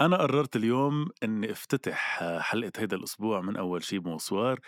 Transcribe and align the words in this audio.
أنا 0.00 0.16
قررت 0.16 0.56
اليوم 0.56 1.08
إني 1.24 1.52
أفتتح 1.52 2.24
حلقة 2.38 2.72
هيدا 2.78 2.96
الأسبوع 2.96 3.40
من 3.40 3.56
أول 3.56 3.84
شي 3.84 3.98
bonsoir 3.98 4.60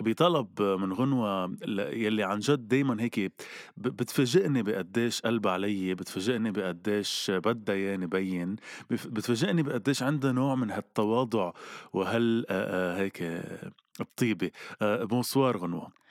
بطلب 0.00 0.62
من 0.62 0.92
غنوة 0.92 1.56
يلي 1.92 2.22
عن 2.22 2.38
جد 2.38 2.68
دايما 2.68 3.02
هيك 3.02 3.32
بتفاجئني 3.76 4.62
بقديش 4.62 5.20
قلب 5.22 5.46
علي 5.48 5.94
بتفاجئني 5.94 6.50
بقديش 6.50 7.30
بدها 7.34 7.74
ياني 7.74 8.06
بين 8.06 8.56
بتفاجئني 8.90 9.62
بقديش 9.62 10.02
عندها 10.02 10.32
نوع 10.32 10.54
من 10.54 10.70
هالتواضع 10.70 11.52
وهال 11.92 12.46
هيك 12.98 13.22
الطيبة. 14.00 14.50
bonsoir 14.82 15.56
غنوة. 15.56 16.05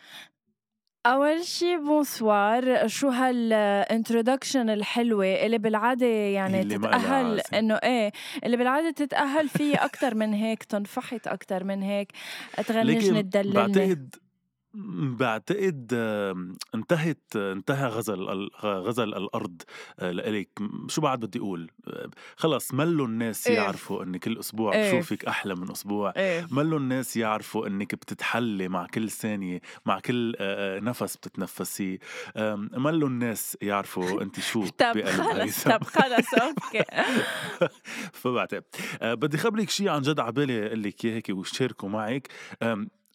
أول 1.05 1.45
شي 1.45 1.77
bonsoir 1.77 2.87
شو 2.87 3.09
هال 3.09 3.32
introduction 3.32 4.69
الحلوة 4.69 5.25
اللي 5.25 5.57
بالعادة 5.57 6.05
يعني 6.05 6.61
اللي 6.61 6.77
تتأهل 6.77 7.41
إنه 7.53 7.75
إيه 7.75 8.11
اللي 8.43 8.57
بالعادة 8.57 8.91
تتأهل 8.91 9.49
فيه 9.49 9.85
أكتر 9.85 10.15
من 10.15 10.33
هيك 10.33 10.63
تنفحت 10.63 11.27
أكتر 11.27 11.63
من 11.63 11.81
هيك 11.81 12.11
تغنجني 12.67 13.23
تدللني 13.23 13.53
بعتقد 13.53 14.15
بعتقد 15.17 15.93
انتهت 16.75 17.35
انتهى 17.35 17.87
غزل 17.87 18.49
غزل 18.63 19.13
الأرض 19.13 19.61
آه، 19.99 20.11
لإلك 20.11 20.49
شو 20.87 21.01
بعد 21.01 21.19
بدي 21.19 21.39
أقول؟ 21.39 21.71
خلص 22.35 22.73
ملوا 22.73 23.07
الناس 23.07 23.47
إيه. 23.47 23.55
يعرفوا 23.55 24.03
اني 24.03 24.19
كل 24.19 24.39
أسبوع 24.39 24.73
إيه. 24.73 24.99
بشوفك 24.99 25.25
أحلى 25.25 25.55
من 25.55 25.71
أسبوع. 25.71 26.13
إيه. 26.17 26.47
ملوا 26.51 26.79
الناس 26.79 27.17
يعرفوا 27.17 27.67
إنك 27.67 27.95
بتتحلي 27.95 28.67
مع 28.67 28.87
كل 28.87 29.09
ثانية 29.09 29.61
مع 29.85 29.99
كل 29.99 30.35
آه، 30.39 30.77
آه، 30.77 30.79
نفس 30.79 31.17
بتتنفسيه 31.17 31.99
ملوا 32.77 33.09
الناس 33.09 33.57
يعرفوا 33.61 34.21
انت 34.21 34.39
شو 34.39 34.67
طب 34.77 35.01
خلص 35.01 35.63
طب 35.63 35.83
خلص 35.83 36.33
أوكي. 36.33 36.83
فبعتقد. 38.21 38.63
بدي 39.01 39.37
خبرك 39.37 39.69
شيء 39.69 39.89
عن 39.89 40.01
جد 40.01 40.19
عبالي 40.19 40.67
أقول 40.67 40.83
لك 40.83 41.05
إياه 41.05 41.15
هيك 41.15 41.29
وشاركه 41.29 41.87
معك. 41.87 42.27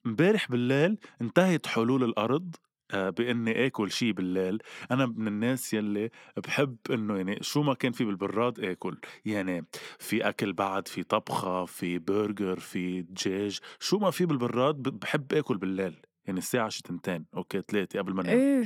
امبارح 0.06 0.50
بالليل 0.50 0.98
انتهت 1.20 1.66
حلول 1.66 2.04
الأرض 2.04 2.56
آه، 2.94 3.10
بإني 3.10 3.66
آكل 3.66 3.90
شي 3.92 4.12
بالليل. 4.12 4.58
أنا 4.90 5.06
من 5.06 5.28
الناس 5.28 5.74
يلي 5.74 6.10
بحب 6.36 6.76
إنه 6.90 7.16
يعني 7.16 7.38
شو 7.42 7.62
ما 7.62 7.74
كان 7.74 7.92
في 7.92 8.04
بالبراد 8.04 8.60
آكل. 8.60 8.98
يعني 9.24 9.66
في 9.98 10.28
أكل 10.28 10.52
بعد 10.52 10.88
في 10.88 11.02
طبخة 11.02 11.64
في 11.64 11.98
برجر 11.98 12.60
في 12.60 13.02
دجاج. 13.02 13.58
شو 13.80 13.98
ما 13.98 14.10
في 14.10 14.26
بالبراد 14.26 14.76
بحب 14.76 15.34
آكل 15.34 15.58
بالليل. 15.58 16.00
يعني 16.24 16.38
الساعة 16.38 16.68
شي 16.68 16.82
تنتين 16.82 17.26
أوكي 17.36 17.62
ثلاثة 17.68 17.98
قبل 17.98 18.14
ما 18.14 18.22
نام 18.22 18.64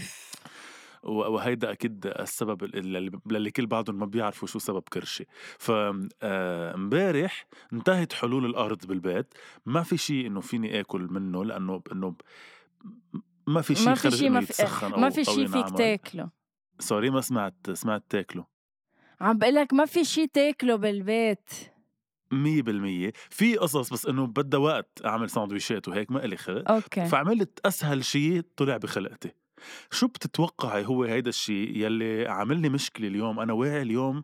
وهيدا 1.05 1.73
أكيد 1.73 2.07
السبب 2.07 2.65
اللي 2.65 3.51
كل 3.51 3.67
بعضهم 3.67 3.99
ما 3.99 4.07
بيعرفوا 4.07 4.49
شو 4.49 4.59
سبب 4.59 4.83
كرشي. 4.93 5.27
فامبارح 5.59 7.47
آه، 7.53 7.75
انتهت 7.77 8.13
حلول 8.13 8.45
الأرض 8.47 8.87
بالبيت. 8.87 9.35
ما 9.67 9.83
في 9.83 9.97
شيء 9.97 10.27
إنه 10.27 10.41
فيني 10.41 10.81
آكل 10.81 11.09
منه 11.11 11.45
لأنه 11.45 11.83
إنه 11.93 12.17
ما 13.47 13.61
في 13.63 13.75
شيء 13.75 13.89
ما 13.89 13.95
في 13.95 14.11
شيء 14.11 14.31
ما 14.31 14.41
في 14.41 14.65
ما 14.97 15.11
في 15.11 15.25
شيء 15.25 15.47
فيك 15.47 15.69
تاكله. 15.77 16.31
sorry 16.79 17.11
ما 17.11 17.21
سمعت 17.21 17.71
سمعت 17.73 18.05
تاكله. 18.09 18.47
عم 19.21 19.39
بقول 19.39 19.55
لك 19.55 19.73
ما 19.75 19.85
في 19.85 20.05
شيء 20.05 20.27
تاكله 20.27 20.77
بالبيت. 20.77 21.51
مية 22.33 22.63
بالمية. 22.63 23.13
في 23.31 23.57
قصص 23.57 23.93
بس 23.93 24.07
إنه 24.07 24.27
بدها 24.27 24.61
وقت 24.61 25.01
أعمل 25.05 25.31
ساندويشات 25.31 25.89
وهيك 25.89 26.11
ما 26.11 26.25
إلي 26.25 26.37
خلق. 26.37 26.71
أوكي. 26.71 27.07
فعملت 27.07 27.61
أسهل 27.67 28.05
شيء 28.05 28.43
طلع 28.57 28.77
بخلقتي. 28.77 29.44
شو 29.91 30.07
بتتوقعي 30.07 30.87
هو 30.87 31.05
هيدا 31.05 31.29
الشيء 31.29 31.77
يلي 31.77 32.29
عامل 32.29 32.63
لي 32.63 32.69
مشكلة 32.69 33.09
اليوم؟ 33.09 33.41
أنا 33.41 33.53
واعي 33.53 33.83
اليوم 33.83 34.23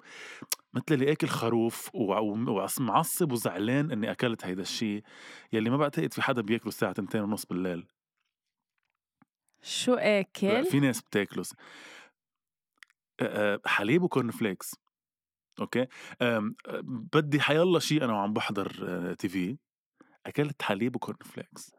مثل 0.75 0.85
اللي 0.91 1.13
أكل 1.13 1.29
خروف 1.29 1.91
ومعصب 1.95 3.33
وزعلان 3.33 3.91
إني 3.91 4.11
أكلت 4.11 4.45
هيدا 4.45 4.63
الشيء 4.63 5.03
يلي 5.53 5.71
ما 5.71 5.77
بعتقد 5.77 6.13
في 6.13 6.23
حدا 6.23 6.43
بياكله 6.43 6.69
الساعة 6.69 6.91
2 6.91 7.25
ونص 7.25 7.47
بالليل. 7.47 7.87
شو 9.63 9.95
آكل؟ 9.95 10.65
في 10.65 10.81
ناس 10.81 11.03
بتاكله 11.03 11.45
حليب 13.67 14.03
و 14.03 14.31
cornflakes. 14.31 14.75
أوكي؟ 15.61 15.87
بدي 17.13 17.41
حيالله 17.41 17.79
شيء 17.79 18.05
أنا 18.05 18.13
وعم 18.13 18.33
بحضر 18.33 19.15
TV. 19.15 19.59
أكلت 20.27 20.63
حليب 20.63 20.97
و 20.97 21.19
cornflakes. 21.25 21.71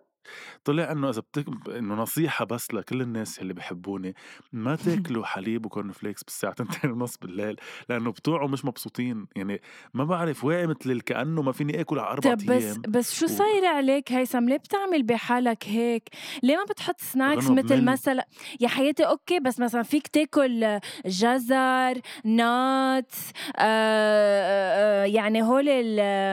طلع 0.64 0.92
إنه 0.92 1.10
إذا 1.10 1.22
بتك... 1.22 1.46
إنه 1.70 1.96
نصيحة 1.96 2.46
بس 2.46 2.74
لكل 2.74 3.02
الناس 3.02 3.40
اللي 3.40 3.54
بحبوني 3.54 4.16
ما 4.54 4.76
تاكلوا 4.86 5.26
حليب 5.26 5.66
و 5.66 5.92
cornflakes 5.92 6.24
بالساعة 6.24 6.56
2 6.62 6.92
ونص 6.94 7.18
بالليل 7.18 7.56
لأنه 7.90 8.12
بتوعوا 8.12 8.48
مش 8.48 8.66
مبسوطين. 8.66 9.28
يعني 9.36 9.62
ما 9.94 10.04
بعرف 10.04 10.44
واعي 10.44 10.68
مثل 10.68 11.02
كأنه 11.02 11.42
ما 11.42 11.52
فيني 11.52 11.82
آكل 11.82 12.00
على 12.00 12.10
أربع 12.10 12.34
طب 12.34 12.46
بس 12.46 12.64
أيام 12.64 12.82
بس 12.88 13.20
شو 13.20 13.28
صاير 13.28 13.64
و... 13.64 13.66
عليك 13.66 14.12
هيثم 14.12 14.50
ليه 14.50 14.58
بتعمل 14.58 15.04
بحالك 15.04 15.64
هيك؟ 15.68 16.10
ليه 16.44 16.58
ما 16.58 16.64
بتحط 16.64 17.02
snacks 17.02 17.50
مثل 17.50 17.84
مثلا؟ 17.84 18.28
يا 18.60 18.68
حياتي 18.68 19.04
أوكي 19.04 19.40
بس 19.40 19.60
مثلا 19.60 19.84
فيك 19.84 20.08
تاكل 20.08 20.80
جزر 21.06 22.02
nuts 22.26 23.16
آه, 23.58 23.62
آه, 23.62 25.04
آه، 25.04 25.06
يعني 25.06 25.44
هول 25.44 25.66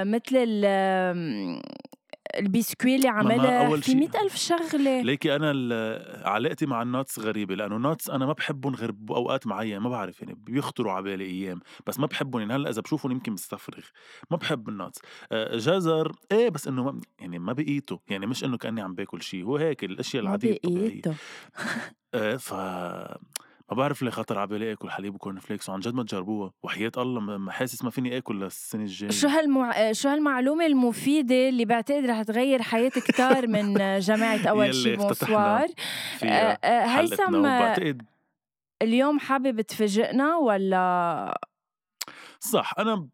مثل 0.05 0.65
البسكوي 2.37 2.97
اللي 2.97 3.09
عملها 3.09 3.77
في 3.77 3.95
مئة 3.95 4.21
ألف 4.23 4.37
شغلة. 4.37 5.03
ليكي 5.03 5.37
أنا 5.37 5.51
علاقتي 6.25 6.67
مع 6.67 6.83
ال 6.83 6.90
nuts 6.90 7.19
غريبة 7.19 7.55
لأنه 7.55 7.77
ال 7.77 7.84
nuts 7.84 8.11
أنا 8.11 8.27
ما 8.27 8.33
بحبهم 8.33 8.75
غير 8.75 8.91
بأوقات 8.93 9.47
معينة 9.47 9.79
ما 9.79 9.89
بعرف 9.91 10.21
يعني 10.21 10.35
بيخطروا 10.35 10.93
على 10.93 11.03
بالي 11.05 11.25
أيام 11.25 11.61
بس 11.87 11.99
ما 12.01 12.07
بحبهم 12.07 12.41
يعني. 12.41 12.55
هلأ 12.55 12.71
إذا 12.71 12.81
بشوفهم 12.81 13.13
يمكن 13.13 13.35
بستفرغ. 13.35 13.85
ما 14.31 14.37
بحب 14.37 14.69
ال 14.69 14.74
nuts. 14.74 15.01
آه، 15.33 15.57
جزر 15.57 16.13
إيه 16.33 16.49
بس 16.49 16.69
إنه 16.69 16.85
ما 16.85 17.01
يعني 17.21 17.39
ما 17.39 17.53
بقيته 17.53 18.01
يعني 18.09 18.27
مش 18.27 18.45
إنه 18.45 18.57
كأني 18.57 18.81
عم 18.81 18.95
باكل 18.95 19.23
شيء 19.23 19.45
هو 19.45 19.57
هيك 19.57 19.85
الأشياء 19.85 20.23
العادية 20.23 20.59
آه، 22.15 22.37
ف 22.37 22.55
ما 23.71 23.77
بعرف 23.77 24.03
ليه 24.03 24.11
خطر 24.11 24.39
على 24.39 24.47
بالي 24.47 24.73
اكل 24.73 24.91
حليب 24.91 25.15
و 25.15 25.39
cornflakes 25.39 25.69
وعن 25.69 25.81
جد 25.81 25.95
ما 25.95 26.03
تجربوها 26.03 26.53
وحياة 26.63 26.93
الله 26.97 27.21
ما 27.21 27.53
حاسس 27.53 27.85
ما 27.85 27.91
فيني 27.91 28.17
آكل 28.17 28.41
للسنه 28.41 28.83
الجايه 28.83 29.11
شو 29.11 29.29
هالمع... 29.29 29.93
شو 29.93 30.09
هالمعلومة 30.09 30.67
المفيدة 30.67 31.49
اللي 31.49 31.65
بعتقد 31.65 32.07
رح 32.07 32.23
تغير 32.23 32.63
حياة 32.63 32.89
كتار 32.89 33.47
من 33.47 33.99
جماعة 33.99 34.47
أول 34.51 34.75
شي 34.75 34.97
بونسوار. 34.97 35.67
آه، 36.23 36.27
آه، 36.27 36.87
هيثم 36.87 37.43
بعتقد 37.43 38.03
اليوم 38.83 39.19
حابب 39.19 39.61
تفاجئنا 39.61 40.37
ولا 40.37 41.41
صح 42.41 42.75
أنا 42.79 43.09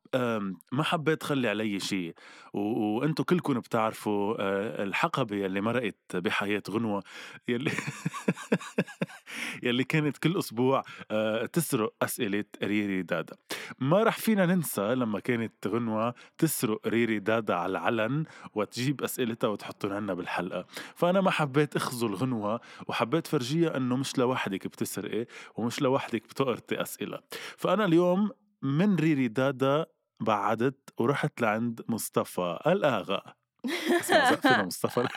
ما 0.73 0.83
حبيت 0.83 1.23
خلّي 1.23 1.49
علي 1.49 1.81
شيء 1.81 2.15
وأنتم 2.55 3.25
كلكم 3.25 3.61
بتعرفوا 3.61 4.35
الحقبة 4.83 5.37
يلّي 5.37 5.61
مرقت 5.61 6.17
بحياة 6.17 6.63
غنوة 6.71 7.03
يلّي 7.49 7.71
يلّي 9.63 9.85
كانت 9.85 10.19
كل 10.19 10.39
أسبوع 10.39 10.83
آه، 11.11 11.47
تسرق 11.47 11.95
أسئلة 12.03 12.45
ريري 12.63 13.03
دادا، 13.03 13.37
ما 13.79 14.03
رح 14.03 14.19
فينا 14.19 14.47
ننسى 14.47 14.95
لمّا 14.95 15.21
كانت 15.21 15.67
غنوة 15.67 16.15
تسرق 16.39 16.89
ريري 16.89 17.19
دادا 17.19 17.55
على 17.55 17.71
العلن 17.71 18.25
وتجيب 18.55 19.03
أسئلتها 19.03 19.49
وتحطّن 19.49 19.93
عنا 19.93 20.15
بالحلقة، 20.15 20.67
فأنا 20.95 21.21
ما 21.21 21.31
حبيت 21.31 21.77
أخذل 21.77 22.15
غنوة 22.15 22.61
وحبيت 22.89 23.27
فرجيها 23.27 23.77
إنه 23.77 23.97
مش 23.97 24.19
لوحدِك 24.19 24.67
بتسرقي 24.67 25.27
ومش 25.57 25.83
لوحدِك 25.83 26.23
بتقرطي 26.29 26.83
أسئلة، 26.83 27.19
فأنا 27.59 27.85
اليوم 27.85 28.31
من 28.65 28.97
ريري 28.97 29.29
دادا 29.29 29.87
بعدت 30.21 30.91
ورحت 30.99 31.41
لعند 31.41 31.81
مصطفى 31.89 32.59
الآغا. 32.67 33.23
مصطفى 34.67 35.09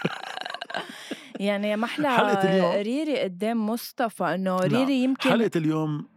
يعني 1.40 1.76
محلى 1.76 2.10
حلقة 2.18 2.50
اليوم؟ 2.50 2.72
ريري 2.72 3.20
قدام 3.20 3.66
مصطفى 3.70 4.24
إنه 4.24 4.56
نعم. 4.56 4.62
ريري 4.62 5.04
يمكن 5.04 5.30
حلقة 5.30 5.52
اليوم 5.56 6.08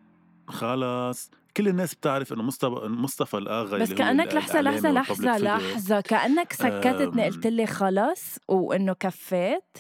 خلاص. 0.49 1.31
كل 1.57 1.69
الناس 1.69 1.95
بتعرف 1.95 2.33
إنه 2.33 2.43
مصطفى 2.43 2.89
مصطفى 2.89 3.37
الآغا 3.39 3.79
بس 3.79 3.93
كأنك 3.93 4.35
لحظة 4.35 4.61
لحظة 4.61 4.91
لحظة 4.91 5.39
لحظة. 5.39 6.01
كأنك 6.01 6.53
سكتتني 6.53 7.25
قلت 7.25 7.47
لي 7.47 7.67
خلص 7.67 8.39
وإنه 8.49 8.93
كفيت. 8.93 9.79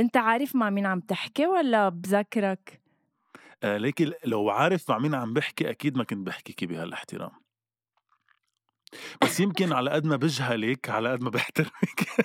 أنت 0.00 0.16
عارف 0.16 0.56
مع 0.56 0.70
مين 0.70 0.86
عم 0.86 1.00
تحكي 1.00 1.46
ولا 1.46 1.88
بذكرك 1.88 2.83
آه 3.62 3.76
ليكي 3.76 4.12
لو 4.24 4.50
عارف 4.50 4.90
مع 4.90 4.98
مين 4.98 5.14
عم 5.14 5.32
بحكي 5.32 5.70
أكيد 5.70 5.96
ما 5.96 6.04
كنت 6.04 6.26
بحكيكي 6.26 6.66
بهالاحترام 6.66 7.30
بس 9.22 9.40
يمكن 9.40 9.72
على 9.72 9.90
قد 9.90 10.04
ما 10.06 10.16
بجهلك 10.16 10.90
على 10.90 11.12
قد 11.12 11.22
ما 11.22 11.30
بحترمك. 11.30 11.70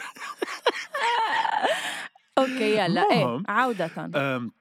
أوكي 2.38 2.78
يلا 2.78 3.02
إيه 3.12 3.44
عودة. 3.48 4.52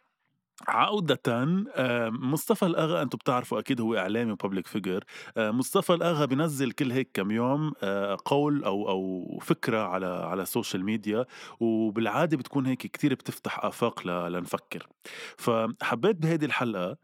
عودة 0.67 1.21
آه، 1.27 2.11
مصطفى 2.11 2.67
الأغا 2.67 3.03
أنتم 3.03 3.19
بتعرفوا 3.19 3.59
أكيد 3.59 3.81
هو 3.81 3.97
إعلامي 3.97 4.33
و 4.33 4.38
public 4.38 4.67
figure 4.67 5.05
مصطفى 5.37 5.95
الأغا 5.95 6.25
بنزل 6.25 6.73
كل 6.73 6.93
هيك 6.93 7.11
كم 7.15 7.31
يوم 7.31 7.73
آه، 7.83 8.17
قول 8.25 8.65
أو 8.65 8.89
أو 8.89 9.39
فكرة 9.43 9.79
على 9.79 10.07
على 10.07 10.43
ال 10.43 10.49
social 10.49 10.85
media 10.85 11.27
وبالعادة 11.61 12.37
بتكون 12.37 12.67
هيك 12.67 12.79
كتير 12.79 13.15
بتفتح 13.15 13.65
آفاق 13.65 14.07
لنفكر. 14.07 14.89
فحبيت 15.37 16.17
بهيدي 16.17 16.47
الحلقة 16.47 16.97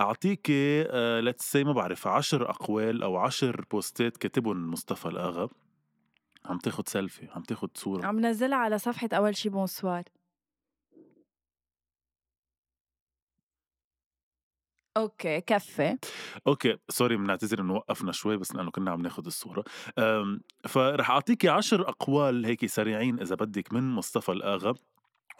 أعطيك 0.00 0.50
let's 1.20 1.56
ما 1.56 1.72
بعرف 1.72 2.06
عشر 2.06 2.50
أقوال 2.50 3.02
أو 3.02 3.16
عشر 3.16 3.64
بوستات 3.70 4.16
كاتبهم 4.16 4.70
مصطفى 4.70 5.06
الأغا. 5.06 5.48
عم 6.44 6.58
تاخد 6.58 6.88
سيلفي 6.88 7.28
عم 7.34 7.42
تاخد 7.42 7.70
صورة. 7.76 8.06
عم 8.06 8.26
نزلها 8.26 8.58
على 8.58 8.78
صفحة 8.78 9.08
أول 9.12 9.36
شي 9.36 9.48
بونسوار 9.48 10.02
okay 14.98 15.40
كفّي. 15.40 15.98
okay 16.46 16.76
sorry 16.88 17.16
بنعتذر 17.16 17.60
إنه 17.60 17.74
وقّفنا 17.74 18.12
شوي 18.12 18.36
بس 18.36 18.54
لإنه 18.54 18.70
كنّا 18.70 18.90
عم 18.90 19.02
ناخُد 19.02 19.26
الصورة، 19.26 19.64
آمم، 19.98 20.40
فرح 20.68 21.10
أعطيكِ 21.10 21.46
عشر 21.46 21.88
أقوال 21.88 22.46
هيك 22.46 22.66
سريعين 22.66 23.20
إذا 23.20 23.34
بدِّك 23.34 23.72
من 23.72 23.82
مصطفى 23.90 24.32
الآغا، 24.32 24.74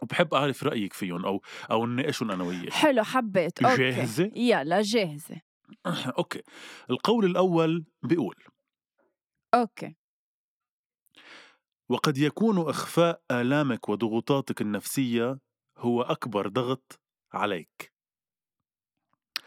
وبحب 0.03 0.35
أعرف 0.35 0.65
رأيِك 0.65 0.93
فيُن 0.93 1.25
أو 1.25 1.43
أو 1.71 1.87
نناقشُن 1.87 2.31
أنا 2.31 2.45
وياكِ. 2.45 2.75
حلو 2.79 3.03
حبّيت، 3.03 3.63
okay. 3.65 4.03
جاهزة؟ 4.03 4.33
يلّا 4.37 4.83
جاهزة. 4.83 5.41
okay، 6.19 6.43
القول 6.91 7.25
الأول 7.25 7.85
بيقول 8.03 8.35
okay. 9.55 9.95
وقد 11.89 12.19
يكون 12.19 12.59
إخفاء 12.69 13.23
آلامِك 13.31 13.89
وضغوطاتِك 13.89 14.61
النفسية 14.61 15.39
هو 15.79 16.03
أكبر 16.03 16.49
ضغط 16.49 17.01
عليك. 17.33 17.93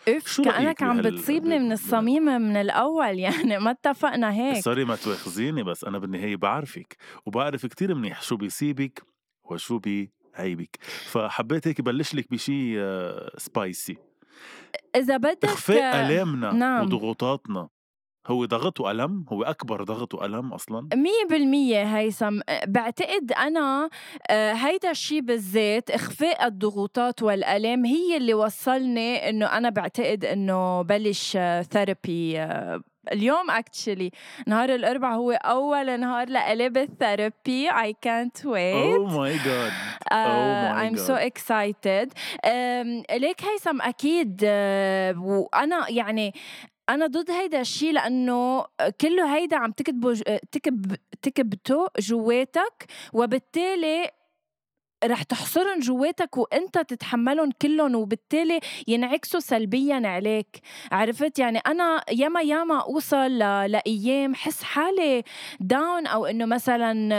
اف 0.08 0.28
شو 0.28 0.44
كأنك 0.44 0.84
عم 0.84 1.02
بتصيبني 1.02 1.60
من 1.60 1.72
الصميم 1.72 2.24
من 2.24 2.58
الأول 2.58 3.20
يعني 3.20 3.60
ما 3.60 3.72
اتفقنا 3.72 4.34
هيك. 4.34 4.64
sorry 4.64 4.86
ما 4.86 4.96
تواخذيني 4.96 5.64
بس 5.64 5.84
أنا 5.84 5.98
بالنهاية 6.00 6.36
بعرفك 6.36 6.98
وبعرف 7.26 7.66
كتير 7.66 7.96
منيح 7.96 8.22
شو 8.22 8.38
بيصيبك 8.38 9.04
وشو 9.44 9.80
بيعيبك. 9.80 10.78
فحبيت 10.82 11.68
هيك 11.68 11.82
بلش 11.82 12.16
لك 12.16 12.32
بشي 12.32 12.76
spicy 13.38 13.98
إذا 14.96 15.18
بدك 15.18 15.46
إخفاء 15.46 16.06
آلامنا 16.06 16.52
نعم. 16.52 16.86
وضغوطاتنا. 16.86 17.70
هو 18.28 18.46
ضغط 18.46 18.80
وألم 18.80 19.26
هو 19.30 19.44
أكبر 19.44 19.84
ضغط 19.84 20.14
وألم 20.14 20.54
أصلا؟ 20.54 20.90
مية 20.94 21.28
بالمية 21.30 21.84
هيثم. 21.98 22.40
بعتقد 22.68 23.32
أنا 23.32 23.90
هيدا 24.32 24.92
الشيء 24.92 25.22
بالذات 25.22 25.92
إخفاء 25.92 26.48
الضغوطات 26.48 27.24
والألام 27.24 27.86
هي 27.86 28.18
اللي 28.18 28.34
وصلني 28.34 29.30
إنه 29.30 29.46
أنا 29.46 29.70
بعتقد 29.70 30.26
إنه 30.26 30.82
بلش 30.82 31.38
therapy 31.72 32.48
اليوم 33.12 33.52
actually 33.52 34.12
نهار 34.48 34.76
الأربعاء 34.76 35.18
هو 35.18 35.32
أول 35.32 36.00
نهار 36.00 36.30
لإلي 36.30 36.70
بالثيرابي 36.70 37.70
اي 37.70 37.96
كانت 38.02 38.46
ويت 38.46 38.96
أو 38.96 39.06
ماي 39.06 39.38
جاد 39.38 39.72
I'm 40.12 40.98
so 40.98 41.16
excited. 41.16 42.10
ليك 43.12 43.42
هيثم 43.44 43.82
أكيد 43.82 44.42
uh, 44.42 45.18
وأنا 45.18 45.90
يعني 45.90 46.34
أنا 46.92 47.08
ضد 47.08 47.32
هيدا 47.32 47.62
الشيء 47.62 47.94
لأنه 47.94 48.66
كله 49.02 49.36
هيدا 49.36 49.58
عم 49.58 49.72
تكتبه 49.72 50.14
تكب 50.52 50.96
تكبته 51.22 51.88
جواتك 52.00 52.86
وبالتالي 53.14 54.10
رح 55.04 55.24
تحصرن 55.24 55.80
جواتك 55.80 56.38
وانت 56.38 56.78
تتحملهم 56.78 57.50
كلهم 57.62 57.96
وبالتالي 57.96 58.60
ينعكسوا 58.88 59.40
سلبيا 59.40 60.02
عليك. 60.06 60.60
عرفت؟ 60.92 61.40
يعني 61.40 61.60
أنا 61.60 62.04
ياما 62.12 62.42
ياما 62.42 62.82
أوصل 62.82 63.38
لأيام 63.38 64.36
حس 64.36 64.64
حالي 64.64 65.24
داون 65.60 66.08
أو 66.08 66.26
إنه 66.26 66.46
مثلا 66.46 67.10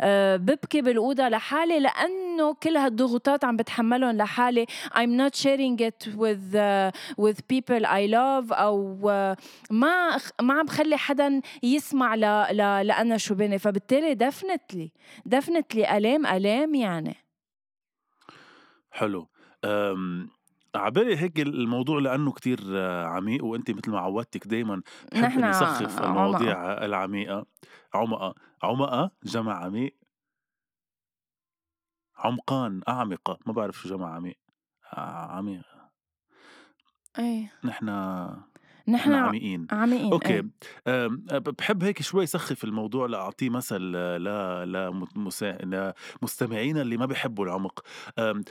آه، 0.00 0.36
ببكي 0.36 0.82
بالأوضة 0.82 1.28
لحالي 1.28 1.80
لأنه 1.80 2.54
كل 2.62 2.76
هالضغوطات 2.76 3.44
عم 3.44 3.56
بتحملهم 3.56 4.16
لحالي. 4.16 4.66
I'm 4.94 5.16
not 5.16 5.34
sharing 5.36 5.78
it 5.80 6.08
with 6.16 6.54
uh, 6.54 6.90
with 7.18 7.38
people 7.48 7.84
I 7.86 8.06
love 8.06 8.52
أو 8.52 8.98
uh, 9.02 9.36
ما 9.70 10.18
ما 10.42 10.54
عم 10.54 10.66
بخلي 10.66 10.96
حدا 10.96 11.40
يسمع 11.62 12.14
ل, 12.14 12.20
ل 12.56 12.86
لأنا 12.86 13.16
شو 13.16 13.34
بيني. 13.34 13.58
فبالتالي 13.58 14.14
دفنتلي 14.14 14.92
دفنتلي 15.26 15.96
ألام 15.96 16.26
ألام 16.26 16.74
يعني. 16.74 17.23
حلو. 18.94 19.28
آمم، 19.64 20.28
عبالي 20.74 21.16
هيك 21.16 21.40
الموضوع 21.40 21.98
لإنه 22.00 22.32
كتير 22.32 22.60
عميق 23.06 23.44
وأنتِ 23.44 23.70
متل 23.70 23.90
ما 23.90 23.98
عودتِك 24.00 24.46
دايمًا 24.46 24.82
بحب 25.12 25.38
إني 25.38 25.52
سخّف 25.52 26.02
المواضيع 26.02 26.72
العميقة، 26.84 27.46
عُمقة، 27.94 28.34
عُمقة 28.62 29.10
جمع 29.24 29.64
عميق؟ 29.64 29.94
عُمقان، 32.16 32.80
أعمقة، 32.88 33.38
ما 33.46 33.52
بعرف 33.52 33.76
شو 33.78 33.88
جمع 33.88 34.14
عميق، 34.14 34.38
عميق. 35.36 35.64
إيه. 37.18 37.52
نحن 37.64 37.88
نحن 38.88 39.12
عميقين 39.12 39.66
عميقين 39.70 40.12
أوكي. 40.12 40.42
أه. 40.86 41.06
بحب 41.58 41.84
هيك 41.84 42.02
شوي 42.02 42.26
سخف 42.26 42.64
الموضوع 42.64 43.06
لأعطيه 43.06 43.50
مثل 43.50 43.80
ل 43.80 44.24
لمستمعينا 46.22 46.82
اللي 46.82 46.96
ما 46.96 47.06
بيحبوا 47.06 47.44
العمق. 47.44 47.84
أه 48.18 48.42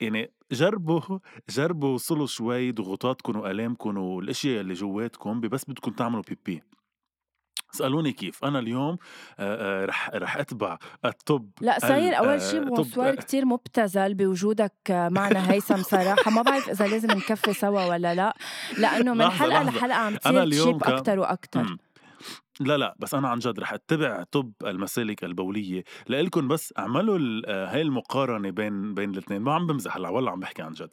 يعني 0.00 0.30
جربوا 0.52 1.18
جربوا 1.50 1.94
وصلوا 1.94 2.26
شوي 2.26 2.72
ضغوطاتكم 2.72 3.36
وآلامكم 3.38 3.98
والأشياء 3.98 4.60
اللي 4.60 4.74
جواتكم 4.74 5.40
بس 5.40 5.64
بدكم 5.64 5.90
تعملوا 5.90 6.22
baby 6.28 6.62
اسألوني 7.74 8.12
كيف. 8.12 8.44
أنا 8.44 8.58
اليوم 8.58 8.98
رح 9.84 10.10
رح 10.14 10.36
أتبع 10.36 10.78
الطب 11.04 11.50
لا 11.60 11.78
صاير 11.78 12.18
أول 12.18 12.42
شيء 12.42 12.64
بونسوار 12.64 13.14
كتير 13.22 13.44
مبتذل 13.46 14.14
بوجودك 14.14 14.72
معنا 14.90 15.52
هيثم 15.52 15.82
صراحة. 15.82 16.30
ما 16.30 16.42
بعرف 16.42 16.68
إذا 16.68 16.86
لازم 16.86 17.10
نكفي 17.10 17.52
سوا 17.52 17.84
ولا 17.86 18.14
لا 18.14 18.36
لأنه 18.78 19.14
من 19.14 19.28
حلقة 19.28 19.62
لحلقة 19.62 19.96
عم 19.96 20.16
تصير 20.16 20.50
تشيب 20.50 20.84
أكتر 20.84 21.18
وأكتر. 21.18 21.76
لا 22.60 22.76
لا 22.76 22.96
بس 22.98 23.14
أنا 23.14 23.28
عن 23.28 23.38
جد 23.38 23.60
رح 23.60 23.72
أتبع 23.72 24.22
طب 24.32 24.52
المسالك 24.64 25.24
البولية. 25.24 25.84
لإلكم 26.06 26.48
بس 26.48 26.74
أعملوا 26.78 27.18
هاي 27.46 27.82
المقارنة 27.82 28.50
بين 28.50 28.94
بين 28.94 29.10
الاثنين. 29.10 29.42
ما 29.42 29.54
عم 29.54 29.66
بمزح 29.66 29.96
هلا 29.96 30.08
والله 30.08 30.30
عم 30.30 30.40
بحكي 30.40 30.62
عن 30.62 30.72
جد. 30.72 30.90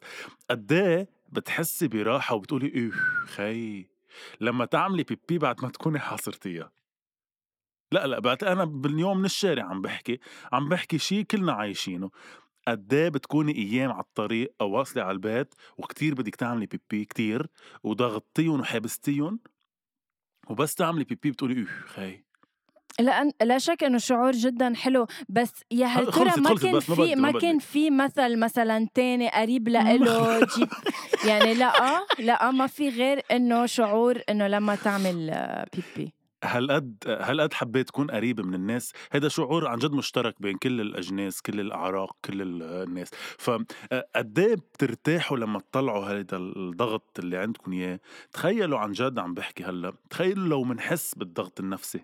قد 0.50 0.72
إيه 0.72 1.08
بتحسي 1.28 1.88
براحة 1.88 2.34
وبتقولي 2.34 2.66
إيه 2.66 2.90
خي 3.26 3.86
لما 4.40 4.64
تعملي 4.64 5.02
بيبي 5.02 5.38
بعد 5.38 5.62
ما 5.62 5.70
تكوني 5.70 5.98
حاصرتيها. 5.98 6.72
لا 7.92 8.06
لا 8.06 8.18
بعد 8.18 8.44
أنا 8.44 8.64
باليوم 8.64 9.18
من 9.18 9.24
الشارع 9.24 9.64
عم 9.64 9.82
بحكي 9.82 10.20
عم 10.52 10.68
بحكي 10.68 10.98
شيء 10.98 11.22
كلنا 11.22 11.52
عايشينه. 11.52 12.10
قد 12.68 12.94
إيه 12.94 13.08
بتكوني 13.08 13.56
أيام 13.56 13.92
على 13.92 14.00
الطريق 14.00 14.54
أو 14.60 14.70
واصلة 14.70 15.02
على 15.02 15.12
البيت 15.12 15.54
وكتير 15.78 16.14
بدك 16.14 16.36
تعملي 16.36 16.66
بيبي 16.66 17.04
كتير 17.04 17.46
وضغطتيهم 17.82 18.60
وحبستيهم 18.60 19.40
وبس 20.50 20.74
تعملي 20.74 21.04
بيبي 21.04 21.30
بتقولي 21.30 21.60
أوه 21.60 21.66
خي 21.66 22.25
لأن 23.00 23.32
لا 23.42 23.58
شك 23.58 23.84
إنه 23.84 23.98
شعور 23.98 24.32
جدا 24.32 24.74
حلو 24.74 25.06
بس 25.28 25.52
يا 25.70 25.86
هل 25.86 26.06
ترى 26.06 26.32
ما 26.36 26.54
كان 26.54 26.80
في 26.80 27.14
ما 27.14 27.32
كان 27.32 27.58
في 27.58 27.90
مثل 27.90 28.38
مثلا 28.38 28.88
تاني 28.94 29.28
قريب 29.28 29.68
لإله 29.76 30.46
جيب 30.56 30.68
يعني 31.26 31.54
لا 31.54 31.72
لا 32.18 32.50
ما 32.50 32.66
في 32.66 32.88
غير 32.88 33.22
إنه 33.30 33.66
شعور 33.66 34.20
إنه 34.30 34.46
لما 34.46 34.74
تعمل 34.74 35.30
بيبي 35.72 36.12
هالقد 36.44 36.96
هالقد 37.06 37.52
حبيت 37.52 37.88
تكون 37.88 38.10
قريب 38.10 38.40
من 38.40 38.54
الناس. 38.54 38.92
هذا 39.12 39.28
شعور 39.28 39.68
عن 39.68 39.78
جد 39.78 39.92
مشترك 39.92 40.42
بين 40.42 40.56
كل 40.56 40.80
الأجناس 40.80 41.42
كل 41.42 41.60
الأعراق 41.60 42.16
كل 42.24 42.62
الناس. 42.62 43.10
فقد 43.38 44.38
إيه 44.38 44.54
بترتاحوا 44.54 45.36
لما 45.36 45.60
تطلعوا 45.60 46.04
هذا 46.04 46.36
الضغط 46.36 47.18
اللي 47.18 47.36
عندكم 47.36 47.72
إياه؟ 47.72 48.00
تخيلوا 48.32 48.78
عن 48.78 48.92
جد 48.92 49.18
عم 49.18 49.34
بحكي 49.34 49.64
هلأ 49.64 49.92
تخيلوا 50.10 50.48
لو 50.48 50.64
منحس 50.64 51.14
بالضغط 51.14 51.60
النفسي. 51.60 52.00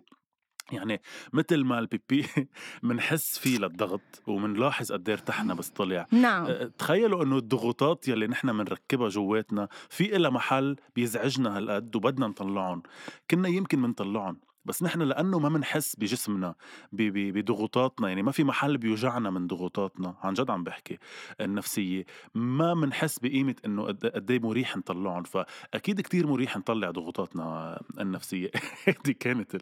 يعني 0.73 1.00
مثل 1.33 1.64
ما 1.64 1.79
البيبي 1.79 2.26
منحس 2.83 3.38
فيه 3.38 3.59
للضغط 3.59 4.23
ومنلاحظ 4.26 4.93
قد 4.93 5.09
إيه 5.09 5.17
ارتحنا 5.17 5.55
بس 5.55 5.69
طلع. 5.69 6.07
نعم. 6.12 6.47
تخيلوا 6.79 7.25
إنه 7.25 7.37
الضغوطات 7.38 8.09
يلي 8.09 8.26
نحن 8.26 8.52
بنركبها 8.52 9.09
جواتنا 9.09 9.69
في 9.91 10.17
إلها 10.17 10.31
محل 10.31 10.76
بيزعجنا 10.97 11.59
هالقد 11.59 11.97
وبدنا 11.97 12.26
نطلعهم. 12.26 12.83
كنا 13.31 13.49
يمكن 13.49 13.79
منطلعهم. 13.79 14.37
بس 14.64 14.83
نحن 14.83 15.02
لأنه 15.02 15.38
ما 15.38 15.49
بنحس 15.49 15.97
بجسمنا 15.97 16.54
بضغوطاتنا 16.92 18.09
يعني 18.09 18.23
ما 18.23 18.33
في 18.33 18.45
محل 18.45 18.78
بيوجعنا 18.78 19.31
من 19.31 19.47
ضغوطاتنا 19.47 20.14
عن 20.23 20.35
جد 20.35 20.50
عم 20.50 20.64
بحكي 20.64 20.99
النفسية. 21.40 22.04
ما 22.35 22.75
بنحس 22.75 23.19
بقيمة 23.19 23.54
إنه 23.64 23.87
قد 23.87 24.31
إيه 24.31 24.40
مريح 24.40 24.76
نطلعهم 24.76 25.23
فأكيد 25.23 26.00
كتير 26.00 26.26
مريح 26.26 26.57
نطلع 26.57 26.90
ضغوطاتنا 26.90 27.81
النفسية. 28.00 28.50
هذه 28.88 29.14
كانت 29.21 29.57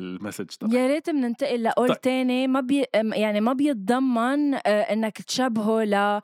المسج 0.00 0.50
طبعا 0.60 0.74
يا 0.74 0.86
ريت 0.86 1.10
بننتقل 1.10 1.62
لقول 1.62 1.88
طيب. 1.88 2.00
تاني. 2.00 2.46
ما 2.46 2.60
بي 2.60 2.84
يعني 2.94 3.40
ما 3.40 3.52
بيتضمن 3.52 4.54
آه، 4.54 4.60
إنك 4.66 5.22
تشبهه 5.22 5.84
ل 5.84 6.20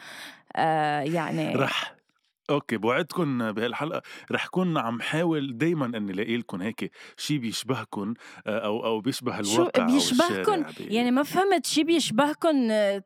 آه 0.56 1.00
يعني 1.00 1.54
رح. 1.56 2.01
okay 2.50 2.76
بوعدكم 2.76 3.52
بهالحلقة 3.52 4.02
رح 4.30 4.46
كون 4.46 4.78
عم 4.78 5.00
حاول 5.00 5.58
دائما 5.58 5.86
إني 5.86 6.12
لاقي 6.12 6.36
لكم 6.36 6.62
هيك 6.62 6.90
شيء 7.16 7.38
بيشبهكم 7.38 8.14
آه، 8.46 8.58
أو 8.58 8.84
أو 8.84 9.00
بيشبه 9.00 9.40
الواقع 9.40 9.86
شو 9.86 9.94
بيشبهكم 9.94 10.64
يعني 10.80 11.10
ما 11.10 11.22
فهمت 11.22 11.66
شيء 11.66 11.84
بيشبهكم 11.84 12.70
آه، 12.70 13.02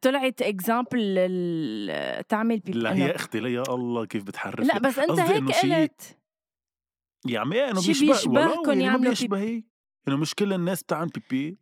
طلعت 0.00 0.42
example 0.42 1.14
تعمل 2.28 2.58
baby 2.58 2.78
لا 2.78 2.94
هي 2.94 3.14
أختي 3.14 3.38
يا 3.38 3.62
الله 3.68 4.04
كيف 4.04 4.24
بتحرف 4.24 4.60
لا 4.60 4.78
بس 4.78 4.98
أنت 4.98 5.20
هيك 5.20 5.44
قلت. 5.44 6.18
يا 7.26 7.40
عمي 7.40 7.64
إنه 7.64 7.86
بيشبه 7.86 8.06
بيشبهكم 8.06 8.80
يعني 8.80 8.98
ما 8.98 9.08
بيشبه 9.08 9.62
إنه 10.08 10.16
مش 10.16 10.34
كل 10.34 10.52
الناس 10.52 10.82
بتعمل 10.82 11.10
baby 11.30 11.58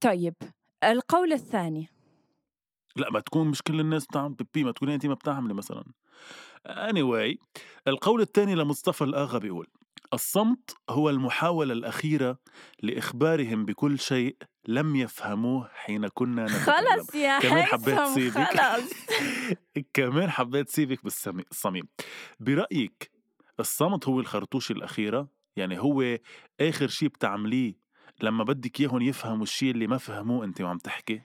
طيب 0.00 0.34
القول 0.84 1.32
الثاني. 1.32 1.88
لا 2.96 3.10
ما 3.10 3.20
تكون 3.20 3.48
مش 3.48 3.62
كل 3.62 3.80
الناس 3.80 4.06
بتعمل 4.06 4.34
بيبي 4.34 4.64
ما 4.64 4.72
تكون 4.72 4.88
انت 4.88 5.06
ما 5.06 5.14
بتعملي 5.14 5.54
مثلا. 5.54 5.84
Anyway 6.66 7.36
القول 7.88 8.20
الثاني 8.20 8.54
لمصطفى 8.54 9.04
الآغا 9.04 9.38
بيقول 9.38 9.66
الصمت 10.14 10.76
هو 10.90 11.10
المحاولة 11.10 11.72
الأخيرة 11.72 12.38
لإخبارهم 12.82 13.64
بكل 13.64 13.98
شيء 13.98 14.36
لم 14.68 14.96
يفهموه 14.96 15.68
حين 15.74 16.08
كنا 16.08 16.44
نتكلم. 16.46 16.64
خلص 16.96 17.14
يا 17.14 17.38
كمان 17.48 17.62
حبيت 17.64 18.00
سيبك. 18.04 18.38
خلص 18.60 18.92
كمان 19.94 20.30
حبيت 20.30 20.68
سيبك 20.68 21.04
بالصميم 21.04 21.88
برأيك 22.40 23.10
الصمت 23.60 24.08
هو 24.08 24.20
الخرطوش 24.20 24.70
الأخيرة؟ 24.70 25.28
يعني 25.56 25.78
هو 25.78 26.18
آخر 26.60 26.88
شيء 26.88 27.08
بتعمليه 27.08 27.74
لما 28.22 28.44
بدك 28.44 28.80
إياهم 28.80 29.02
يفهموا 29.02 29.42
الشيء 29.42 29.70
اللي 29.70 29.86
ما 29.86 29.98
فهموه 29.98 30.44
أنت 30.44 30.60
وعم 30.60 30.78
تحكي؟ 30.78 31.22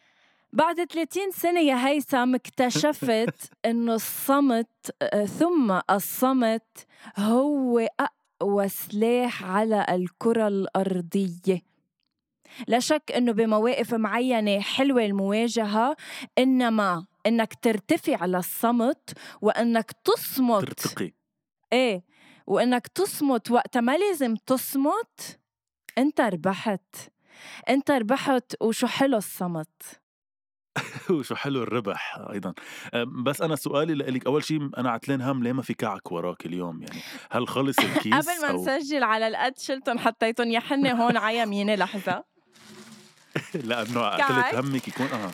بعد 0.53 0.83
30 0.83 1.31
سنة 1.31 1.59
يا 1.59 1.87
هيثم 1.87 2.35
اكتشفت 2.35 3.51
إنه 3.65 3.93
الصمت 3.93 4.95
ثم 5.39 5.79
الصمت 5.89 6.85
هو 7.17 7.87
أقوى 7.99 8.69
سلاح 8.69 9.43
على 9.43 9.85
الكرة 9.89 10.47
الأرضية. 10.47 11.61
لا 12.67 12.79
شك 12.79 13.11
إنه 13.15 13.31
بمواقف 13.31 13.93
معينة 13.93 14.59
حلوة 14.59 15.05
المواجهة 15.05 15.95
إنما 16.37 17.05
إنك 17.25 17.53
ترتفع 17.53 18.25
للصمت 18.25 19.13
وإنك 19.41 19.91
تصمت. 20.03 20.65
ترتقي. 20.65 21.11
إيه 21.73 22.03
وإنك 22.47 22.87
تصمت 22.87 23.51
وقت 23.51 23.77
ما 23.77 23.97
لازم 23.97 24.35
تصمت 24.35 25.39
أنت 25.97 26.21
ربحت. 26.21 26.95
أنت 27.69 27.91
ربحت 27.91 28.61
وشو 28.61 28.87
حلو 28.87 29.17
الصمت. 29.17 30.02
وشو 31.09 31.35
حلو 31.35 31.63
الربح 31.63 32.17
أيضا. 32.31 32.53
بس 33.23 33.41
أنا 33.41 33.55
سؤالي 33.55 33.93
لك 33.93 34.25
أول 34.25 34.43
شيء 34.43 34.69
أنا 34.77 34.91
عتلان 34.91 35.21
هم 35.21 35.43
ليه 35.43 35.51
ما 35.51 35.61
في 35.61 35.73
كعك 35.73 36.11
وراك 36.11 36.45
اليوم؟ 36.45 36.81
يعني 36.81 36.99
هل 37.31 37.47
خلص 37.47 37.79
الكيس 37.85 38.13
قبل 38.13 38.41
ما. 38.41 38.77
نسجل 38.77 39.03
على 39.03 39.27
القد 39.27 39.57
شلتهم 39.59 39.99
حطيتهم 39.99 40.47
يا 40.51 40.59
حني 40.59 40.93
هون 40.93 41.17
على 41.17 41.37
يميني 41.37 41.75
لحظة. 41.75 42.23
لأنه 43.69 43.99
عتلت 44.05 44.55
همك 44.55 44.87
يكون 44.87 45.05
آه 45.05 45.31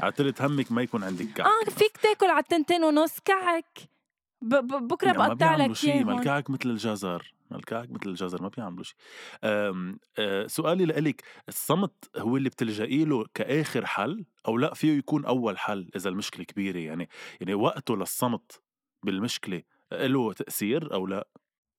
عتلت 0.00 0.42
همك 0.42 0.72
ما 0.72 0.82
يكون 0.82 1.04
عندك 1.04 1.26
كعك. 1.26 1.46
آه 1.46 1.70
فيك 1.70 1.96
تاكل 1.96 2.26
على 2.26 2.40
التنتين 2.40 2.84
ونص 2.84 3.20
كعك. 3.24 3.95
بكرة 4.42 5.12
بقطع 5.12 5.56
لك 5.56 5.84
اياه 5.84 6.04
ما 6.04 6.18
الكعك 6.18 6.50
مثل 6.50 6.70
الجزر 6.70 7.34
الكعك 7.52 7.90
مثل 7.90 8.10
الجزر 8.10 8.42
ما 8.42 8.48
بيعملوا 8.48 8.84
شيء 8.84 8.96
آه، 9.44 10.46
سؤالي 10.46 10.84
لإلك 10.84 11.22
الصمت 11.48 12.10
هو 12.16 12.36
اللي 12.36 12.48
بتلجئي 12.48 13.04
له 13.04 13.24
كآخر 13.34 13.86
حل 13.86 14.24
أو 14.48 14.56
لأ 14.56 14.74
فيه 14.74 14.98
يكون 14.98 15.24
أول 15.24 15.58
حل 15.58 15.90
إذا 15.96 16.10
المشكلة 16.10 16.44
كبيرة؟ 16.44 16.78
يعني 16.78 17.08
يعني 17.40 17.54
وقته 17.54 17.96
للصمت 17.96 18.60
بالمشكلة 19.02 19.62
له 19.92 20.32
تأثير 20.32 20.94
أو 20.94 21.06
لأ؟ 21.06 21.28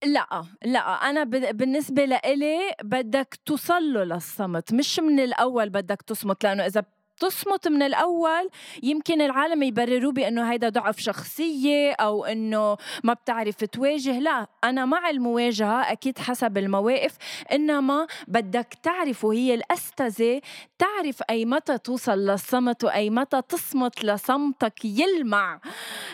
لأ 0.06 0.44
لأ 0.66 1.10
أنا 1.10 1.24
بالنسبة 1.52 2.06
لإلي 2.06 2.76
بدك 2.84 3.40
توصل 3.46 3.94
له 3.94 4.04
للصمت 4.04 4.74
مش 4.74 5.00
من 5.00 5.20
الأول 5.20 5.70
بدك 5.70 6.02
تصمت 6.02 6.44
لأنه 6.44 6.66
إذا 6.66 6.84
تصمت 7.20 7.68
من 7.68 7.82
الأول. 7.84 8.50
يمكن 8.84 9.22
العالم 9.22 9.64
يبرروه 9.64 10.12
بأنه 10.12 10.52
هيدا 10.52 10.70
ضعف 10.70 11.00
شخصية 11.00 11.92
أو 11.92 12.26
أنه 12.26 12.78
ما 13.04 13.14
بتعرف 13.14 13.56
تواجه. 13.56 14.20
لا 14.20 14.48
أنا 14.64 14.86
مع 14.86 15.10
المواجهة 15.10 15.92
أكيد 15.92 16.20
حسب 16.20 16.58
المواقف. 16.58 17.18
إنما 17.52 18.08
بدك 18.28 18.74
تعرف 18.84 19.26
وهي 19.26 19.54
الأستاذة 19.54 20.42
تعرف 20.80 21.22
أي 21.30 21.46
متى 21.46 21.78
توصل 21.78 22.20
للصمت 22.20 22.84
وأي 22.84 23.10
متى 23.10 23.42
تصمت 23.42 24.04
لصمتك. 24.04 24.86
يلمع 24.86 25.60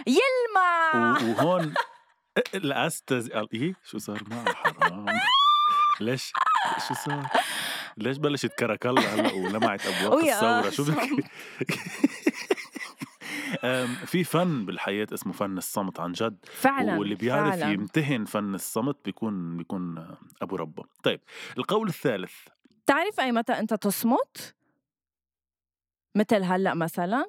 يلمع. 0.08 1.18
وهون 1.22 1.74
إيه؟ 3.54 3.74
شو 3.84 3.98
صار 3.98 4.24
معه؟ 4.30 4.54
حرام. 4.54 5.06
ليش؟ 6.00 6.34
شو 6.88 6.94
صار؟ 6.94 7.28
ليش 7.98 8.18
بلشت 8.18 8.54
كراكلا 8.60 9.02
هلأ 9.02 9.34
ولمعت 9.34 9.86
أبواق 9.86 10.14
الثورة؟ 10.24 10.70
شو 10.70 10.84
بك 10.84 11.26
في 14.06 14.24
فن 14.24 14.66
بالحياة 14.66 15.08
اسمه 15.14 15.34
فن 15.34 15.58
الصمت 15.58 16.00
عن 16.00 16.12
جد 16.12 16.38
فعلا 16.46 16.98
واللي 16.98 17.16
بيعرف 17.16 17.56
فعلا. 17.56 17.72
يمتهن 17.74 18.26
فن 18.26 18.56
الصمت 18.56 18.98
بيكون 19.06 19.58
بيكون 19.58 20.16
أبو 20.42 20.56
ربه. 20.56 20.84
طيب 21.04 21.22
القول 21.58 21.88
الثالث. 21.88 22.34
تعرف 22.86 23.20
أي 23.20 23.32
متى 23.32 23.54
أنت 23.54 23.74
تصمت؟ 23.74 24.56
مثل 26.16 26.44
هلأ 26.44 26.74
مثلا؟ 26.74 27.26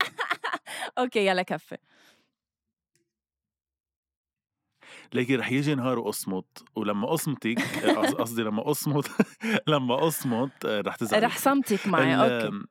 أوكي 0.98 1.26
يلا 1.26 1.42
كفي. 1.42 1.76
لكن 5.14 5.38
رح 5.38 5.52
يجي 5.52 5.74
نهار 5.74 5.98
وأصمت. 5.98 6.64
ولما 6.76 7.14
أصمتك 7.14 7.58
قصدي 8.18 8.42
لما 8.42 8.70
أصمت 8.70 9.10
لما 9.68 10.06
أصمت 10.06 10.64
آه، 10.64 10.80
رح 10.80 10.96
تزعل 10.96 11.22
رح 11.22 11.38
صمتك 11.38 11.86
معي 11.86 12.14
أوكي. 12.16 12.66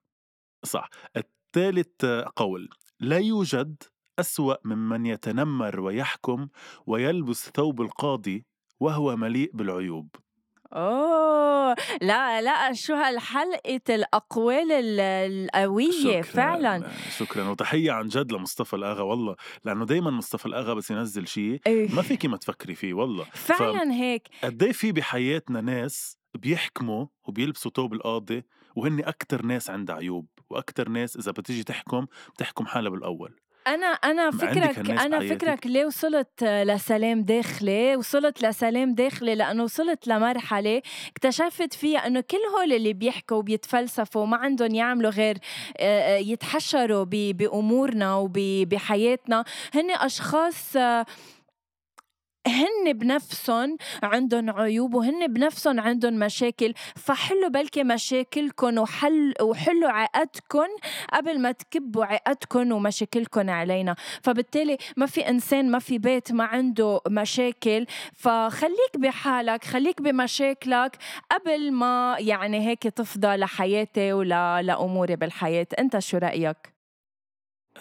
صح. 0.66 0.90
الثالث 1.18 2.06
قول. 2.36 2.70
لا 3.00 3.18
يوجد 3.18 3.84
أسوأ 4.20 4.56
ممن 4.66 5.06
يتنمر 5.06 5.80
ويحكم 5.80 6.48
ويلبس 6.88 7.50
ثوب 7.50 7.82
القاضي 7.82 8.46
وهو 8.80 9.16
مليء 9.16 9.52
بالعيوب. 9.54 10.16
أوه 10.74 11.76
لا 12.02 12.42
لا 12.42 12.74
شو 12.74 12.94
هالحلقة 12.94 13.82
الأقوال 13.90 14.72
القوية 15.02 16.22
شكرا 16.22 16.22
فعلا. 16.22 16.88
شكرا 17.18 17.50
وتحية 17.50 17.92
عن 17.92 18.08
جد 18.08 18.32
لمصطفى 18.32 18.76
الآغا 18.76 19.02
والله 19.02 19.36
لأنه 19.66 19.86
دايما 19.86 20.12
مصطفى 20.12 20.46
الآغا 20.46 20.74
بس 20.74 20.92
ينزل 20.92 21.28
شيء 21.28 21.60
إيه. 21.68 21.96
ما 21.96 22.02
فيكي 22.02 22.28
ما 22.28 22.38
تفكري 22.38 22.76
فيه 22.76 22.94
والله. 22.94 23.26
فعلا 23.34 23.94
هيك. 23.94 24.28
قد 24.44 24.64
إيه 24.64 24.72
في 24.72 24.92
بحياتنا 24.92 25.62
ناس 25.62 26.18
بيحكموا 26.36 27.06
وبيلبسوا 27.26 27.72
توب 27.72 27.94
القاضي 27.94 28.44
وهن 28.76 29.00
أكتر 29.04 29.46
ناس 29.46 29.70
عندها 29.70 29.96
عيوب 29.96 30.28
وأكتر 30.50 30.90
ناس 30.90 31.18
إذا 31.18 31.32
بتيجي 31.32 31.64
تحكم 31.64 32.06
بتحكم 32.36 32.66
حالها 32.66 32.90
بالأول. 32.92 33.40
أنا 33.68 33.86
أنا 33.88 34.32
فكرك 34.32 34.90
أنا 34.90 35.20
فكرك 35.20 35.68
ليه 35.68 35.86
وصلت 35.86 36.44
لسلام 36.44 37.22
داخلي؟ 37.24 37.96
وصلت 37.96 38.46
لسلام 38.46 38.96
داخلي 38.96 39.36
لأنه 39.36 39.64
وصلت 39.64 40.08
لمرحلة 40.08 40.82
اكتشفت 41.12 41.74
فيها 41.74 42.08
إنه 42.08 42.22
كل 42.22 42.38
هول 42.58 42.74
اللي 42.74 42.94
بيحكوا 42.94 43.38
وبيتفلسفوا 43.38 44.26
ما 44.26 44.38
عندهم 44.38 44.76
يعملوا 44.76 45.12
غير 45.12 45.38
يتحشروا 46.32 47.04
بأمورنا 47.10 48.16
وبحياتنا 48.16 49.44
هن 49.74 49.92
أشخاص 49.92 50.78
هن 52.48 52.94
بنفسهم 52.94 53.78
عندهم 54.04 54.50
عيوب 54.50 54.94
وهن 54.94 55.28
بنفسهم 55.28 55.80
عندهم 55.80 56.20
مشاكل 56.20 56.74
فحلوا 56.96 57.50
بلكي 57.50 57.84
مشاكلكم 57.84 58.78
وحل 58.78 59.34
وحلوا 59.42 59.90
عقدكم 59.90 60.68
قبل 61.14 61.40
ما 61.40 61.52
تكبوا 61.52 62.06
عقدكم 62.06 62.72
ومشاكلكم 62.72 63.50
علينا. 63.50 63.96
فبالتالي 64.22 64.78
ما 64.98 65.06
في 65.06 65.30
إنسان 65.30 65.72
ما 65.72 65.80
في 65.80 65.98
بيت 65.98 66.32
ما 66.32 66.44
عنده 66.44 67.02
مشاكل. 67.08 67.86
فخليك 68.14 68.98
بحالك 68.98 69.64
خليك 69.64 70.02
بمشاكلك 70.02 70.98
قبل 71.32 71.72
ما 71.72 72.16
يعني 72.20 72.68
هيك 72.68 72.84
تفضى 72.84 73.36
لحياتي 73.36 74.14
ولا 74.14 74.62
لأموري 74.62 75.16
بالحياة. 75.16 75.68
أنت 75.80 76.00
شو 76.00 76.18
رأيك؟ 76.18 76.77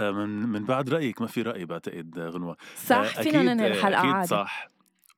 من 0.00 0.28
من 0.48 0.64
بعد 0.64 0.90
رأيك 0.90 1.20
ما 1.20 1.26
في 1.26 1.42
رأي 1.42 1.64
بعتقد 1.64 2.18
غنوة؟ 2.18 2.56
صح 2.86 2.96
آه، 3.18 3.22
فينا 3.22 3.42
ننهي 3.54 3.66
الحلقة 3.66 4.00
أكيد 4.00 4.12
عادي. 4.14 4.26
صح. 4.28 4.68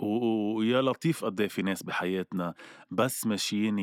ويا 0.00 0.82
لطيف 0.82 1.24
قد 1.24 1.40
إيه 1.40 1.48
في 1.48 1.62
ناس 1.62 1.82
بحياتنا 1.82 2.54
بس 2.90 3.26
ماشيين 3.26 3.78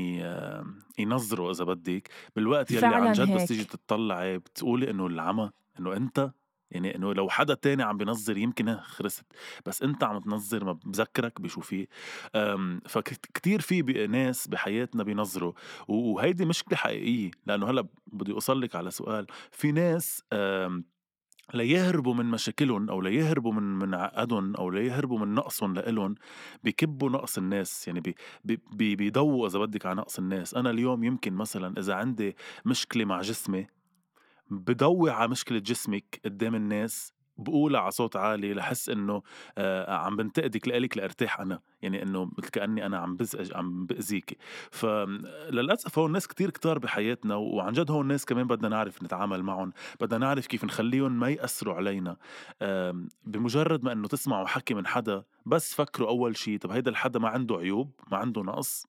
ينظروا 1.00 1.52
إذا 1.52 1.64
بدك. 1.64 2.10
بالوقت 2.36 2.72
يلي 2.72 2.86
عن 2.88 3.12
جد 3.12 3.32
بس 3.36 3.46
تيجي 3.46 3.64
تطلعي 3.64 4.38
بتقولي 4.38 4.90
إنه 4.92 5.08
العمى 5.08 5.50
إنه 5.80 5.94
أنت 5.96 6.32
يعني 6.72 6.96
إنه 6.96 7.14
لو 7.14 7.30
حدا 7.30 7.54
تاني 7.54 7.84
عم 7.84 7.98
بينظر 7.98 8.38
يمكن 8.38 8.78
خرست 8.78 9.26
بس 9.66 9.84
أنت 9.84 10.04
عم 10.04 10.20
تنظر 10.20 10.66
ما 10.66 10.74
بذكرك 10.74 11.42
بشو 11.42 11.62
فيه 11.62 11.88
فكتير 12.88 13.62
في 13.62 13.82
ناس 14.08 14.48
بحياتنا 14.48 15.04
بينظروا 15.04 15.54
وهيدي 15.88 16.46
مشكلة 16.46 16.78
حقيقية 16.78 17.32
لأنه 17.46 17.70
هلأ 17.70 17.88
بدي 18.08 18.32
اوصل 18.32 18.62
لك 18.62 18.76
على 18.76 18.92
سؤال. 18.92 19.28
في 19.52 19.72
ناس 19.72 20.24
ليهربوا 21.54 22.14
من 22.14 22.26
مشاكلهم 22.26 22.90
أو 22.90 23.02
ليهربوا 23.02 23.54
من 23.54 23.64
من 23.64 23.94
عقدهم 23.94 24.56
أو 24.56 24.70
ليهربوا 24.70 25.20
من 25.20 25.34
نقصهم 25.34 25.74
لإلهم 25.74 26.16
بكبوا 26.64 27.10
نقص 27.10 27.38
الناس. 27.38 27.88
يعني 27.88 28.00
بي 28.00 28.16
بي 28.74 28.96
بيضووا 28.96 29.48
إذا 29.48 29.60
بدك 29.60 29.86
على 29.86 29.96
نقص 29.96 30.20
الناس. 30.20 30.54
أنا 30.54 30.70
اليوم 30.70 31.04
يمكن 31.04 31.34
مثلا 31.34 31.80
إذا 31.80 31.94
عندي 31.94 32.36
مشكلة 32.66 33.06
مع 33.06 33.22
جسمي 33.22 33.68
بضوي 34.50 35.12
على 35.12 35.28
مشكلة 35.28 35.60
جسمك 35.60 36.22
قدام 36.25 36.56
الناس 36.56 37.16
بقولها 37.38 37.82
على 37.82 37.92
صوت 37.92 38.16
عالي 38.16 38.54
لحس 38.54 38.90
إنه 38.90 39.22
آه 39.58 39.94
عم 39.94 40.16
بنتقدك 40.16 40.68
لإلك 40.68 40.98
لأرتاح 40.98 41.40
أنا 41.40 41.60
يعني 41.82 42.04
إنه 42.04 42.32
مثل 42.38 42.50
كأني 42.50 42.86
أنا 42.86 42.98
عم 42.98 43.16
بزعج 43.16 43.54
عم 43.54 43.86
باذيكي 43.86 44.38
فللاسف 44.72 46.00
هو 46.00 46.06
الناس 46.06 46.28
كتير 46.28 46.50
كتار 46.50 46.80
بحياتنا 46.80 47.36
وعن 47.36 47.74
جد 47.74 47.92
هو 47.92 48.02
الناس 48.02 48.25
كمان 48.25 48.48
بدنا 48.48 48.70
نعرف 48.70 49.04
نتعامل 49.04 49.44
معهم 49.44 49.74
بدنا 50.02 50.18
نعرف 50.18 50.48
كيف 50.48 50.64
نخليهم 50.66 51.20
ما 51.20 51.30
يأثروا 51.30 51.74
علينا. 51.74 52.18
آه 52.62 53.06
بمجرد 53.24 53.84
ما 53.84 53.92
إنه 53.92 54.08
تسمعوا 54.08 54.48
حكي 54.48 54.74
من 54.74 54.88
حدا 54.88 55.24
بس 55.46 55.74
فكروا 55.75 56.10
أول 56.10 56.38
شيء 56.38 56.58
طب 56.60 56.72
هيدا 56.72 56.92
الحدا 56.92 57.20
ما 57.20 57.30
عنده 57.30 57.56
عيوب 57.56 57.92
ما 58.12 58.18
عنده 58.18 58.42
نقص 58.42 58.88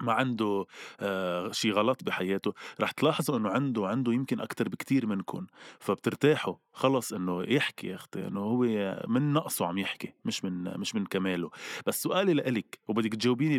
ما 0.00 0.12
عنده 0.12 0.66
آه 1.00 1.52
شي 1.52 1.70
غلط 1.70 2.04
بحياته 2.04 2.52
رح 2.80 2.90
تلاحظوا 2.90 3.36
إنه 3.38 3.50
عنده 3.50 3.86
عنده 3.86 4.12
يمكن 4.12 4.40
أكتر 4.40 4.68
بكتير 4.68 5.06
منكم 5.06 5.46
فبترتاحوا. 5.80 6.54
خلص 6.72 7.12
إنه 7.12 7.42
يحكي 7.42 7.86
يا 7.86 7.94
أختي 7.94 8.26
إنه 8.26 8.40
هو 8.40 8.62
من 9.08 9.32
نقصه 9.32 9.66
عم 9.66 9.78
يحكي 9.78 10.14
مش 10.24 10.44
من 10.44 10.78
مش 10.78 10.94
من 10.94 11.06
كماله. 11.06 11.50
بس 11.86 12.02
سؤالي 12.02 12.34
لإلك 12.34 12.78
وبدك 12.88 13.12
تجاوبيني 13.14 13.58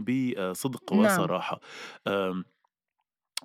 بصدق 0.52 0.94
نعم. 0.94 1.06
وصراحة. 1.06 1.60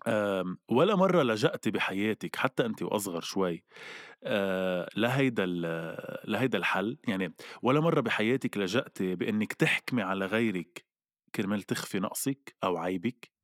آم 0.06 0.58
ولا 0.68 0.96
مرة 0.96 1.22
لجأتي 1.22 1.70
بحياتك 1.70 2.36
حتى 2.36 2.66
أنت 2.66 2.82
وأصغر 2.82 3.20
شوي 3.20 3.64
آه 4.24 4.88
لهيدا 4.96 5.46
لهيدا 6.24 6.58
الحل؟ 6.58 6.98
يعني 7.08 7.34
ولا 7.62 7.80
مرة 7.80 8.00
بحياتك 8.00 8.56
لجأتي 8.58 9.14
بأنك 9.14 9.52
تحكمي 9.52 10.02
على 10.02 10.26
غيرك 10.26 10.85
كرمال 11.36 11.62
تخفي 11.62 11.98
نقصك 11.98 12.56
أو 12.64 12.76
عيبك. 12.76 13.35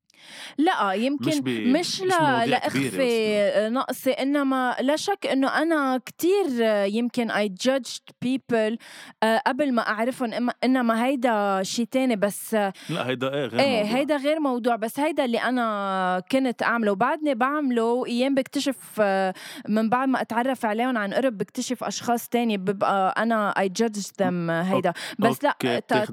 لأ 0.59 0.93
يمكن 0.93 1.29
مش, 1.29 1.41
بي... 1.41 1.73
مش, 1.73 2.01
مش 2.01 2.03
لا 2.03 2.47
لأخفي 2.47 3.69
نقصي 3.73 4.11
إنما 4.11 4.77
لا 4.81 4.97
شك 4.97 5.27
إنه 5.27 5.49
أنا 5.63 6.01
كتير 6.07 6.47
يمكن 6.87 7.31
I 7.33 7.49
judged 7.69 8.03
people 8.25 8.77
آه، 9.23 9.39
قبل 9.47 9.73
ما 9.75 9.83
أعرفهم 9.89 10.49
إنما 10.65 11.05
هيدا 11.07 11.63
شي 11.63 11.87
تاني 11.87 12.17
بس 12.17 12.55
لا 12.55 13.07
هيدا 13.07 13.35
إيه 13.35 13.47
غير 13.47 13.61
إيه 13.61 13.83
موضوع. 13.83 13.97
هيدا 13.99 14.17
غير 14.17 14.41
موضوع 14.41 14.77
بس 14.77 15.01
هيدا 15.01 15.25
اللي 15.25 15.39
أنا 15.39 16.23
كنت 16.33 16.63
أعمله. 16.63 16.93
وبعدني 16.93 17.35
بعمله 17.35 17.85
وأيام 17.85 18.35
بكتشف 18.35 18.77
آه، 19.01 19.35
من 19.69 19.89
بعد 19.89 20.09
ما 20.09 20.21
أتعرف 20.21 20.67
عليهم 20.67 20.99
عن 20.99 21.15
قرب 21.15 21.39
بكتشف 21.39 21.85
أشخاص 21.85 22.29
تاني 22.29 22.57
ببقى 22.57 23.15
أنا 23.19 23.55
I 23.59 23.83
judged 23.83 24.11
them 24.23 24.51
هيدا. 24.51 24.93
بس 25.19 25.45
لا 25.45 25.57
تخ... 25.89 26.11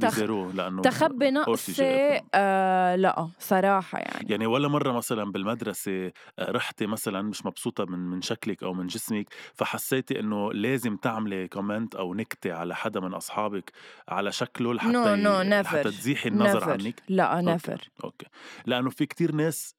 تخبي 0.83 1.31
نقصي 1.31 2.21
آه 2.33 2.95
لا 2.95 3.27
صراحة. 3.39 3.88
يعني 3.93 4.29
يعني 4.29 4.45
ولا 4.45 4.67
مرة 4.67 4.91
مثلا 4.91 5.31
بالمدرسة 5.31 6.11
آه، 6.39 6.51
رحتي 6.51 6.87
مثلا 6.87 7.21
مش 7.21 7.45
مبسوطة 7.45 7.85
من 7.85 7.99
من 7.99 8.21
شكلك 8.21 8.63
أو 8.63 8.73
من 8.73 8.87
جسمك 8.87 9.27
فحسيتي 9.53 10.19
إنه 10.19 10.53
لازم 10.53 10.95
تعملي 10.95 11.47
comment 11.47 11.95
أو 11.95 12.13
نكتة 12.13 12.53
على 12.53 12.75
حدا 12.75 12.99
من 12.99 13.13
أصحابك 13.13 13.71
على 14.07 14.31
شكله 14.31 14.73
لحتى 14.73 14.91
no, 14.91 15.17
no, 15.17 15.49
never. 15.49 15.67
حتى 15.67 15.91
تزيحي 15.91 16.29
النظر 16.29 16.61
never. 16.61 16.67
عنك 16.67 17.03
لا 17.09 17.41
never 17.41 17.71
okay. 17.71 17.89
okay 18.03 18.25
لأنه 18.65 18.89
في 18.89 19.05
كتير 19.05 19.31
ناس 19.31 19.75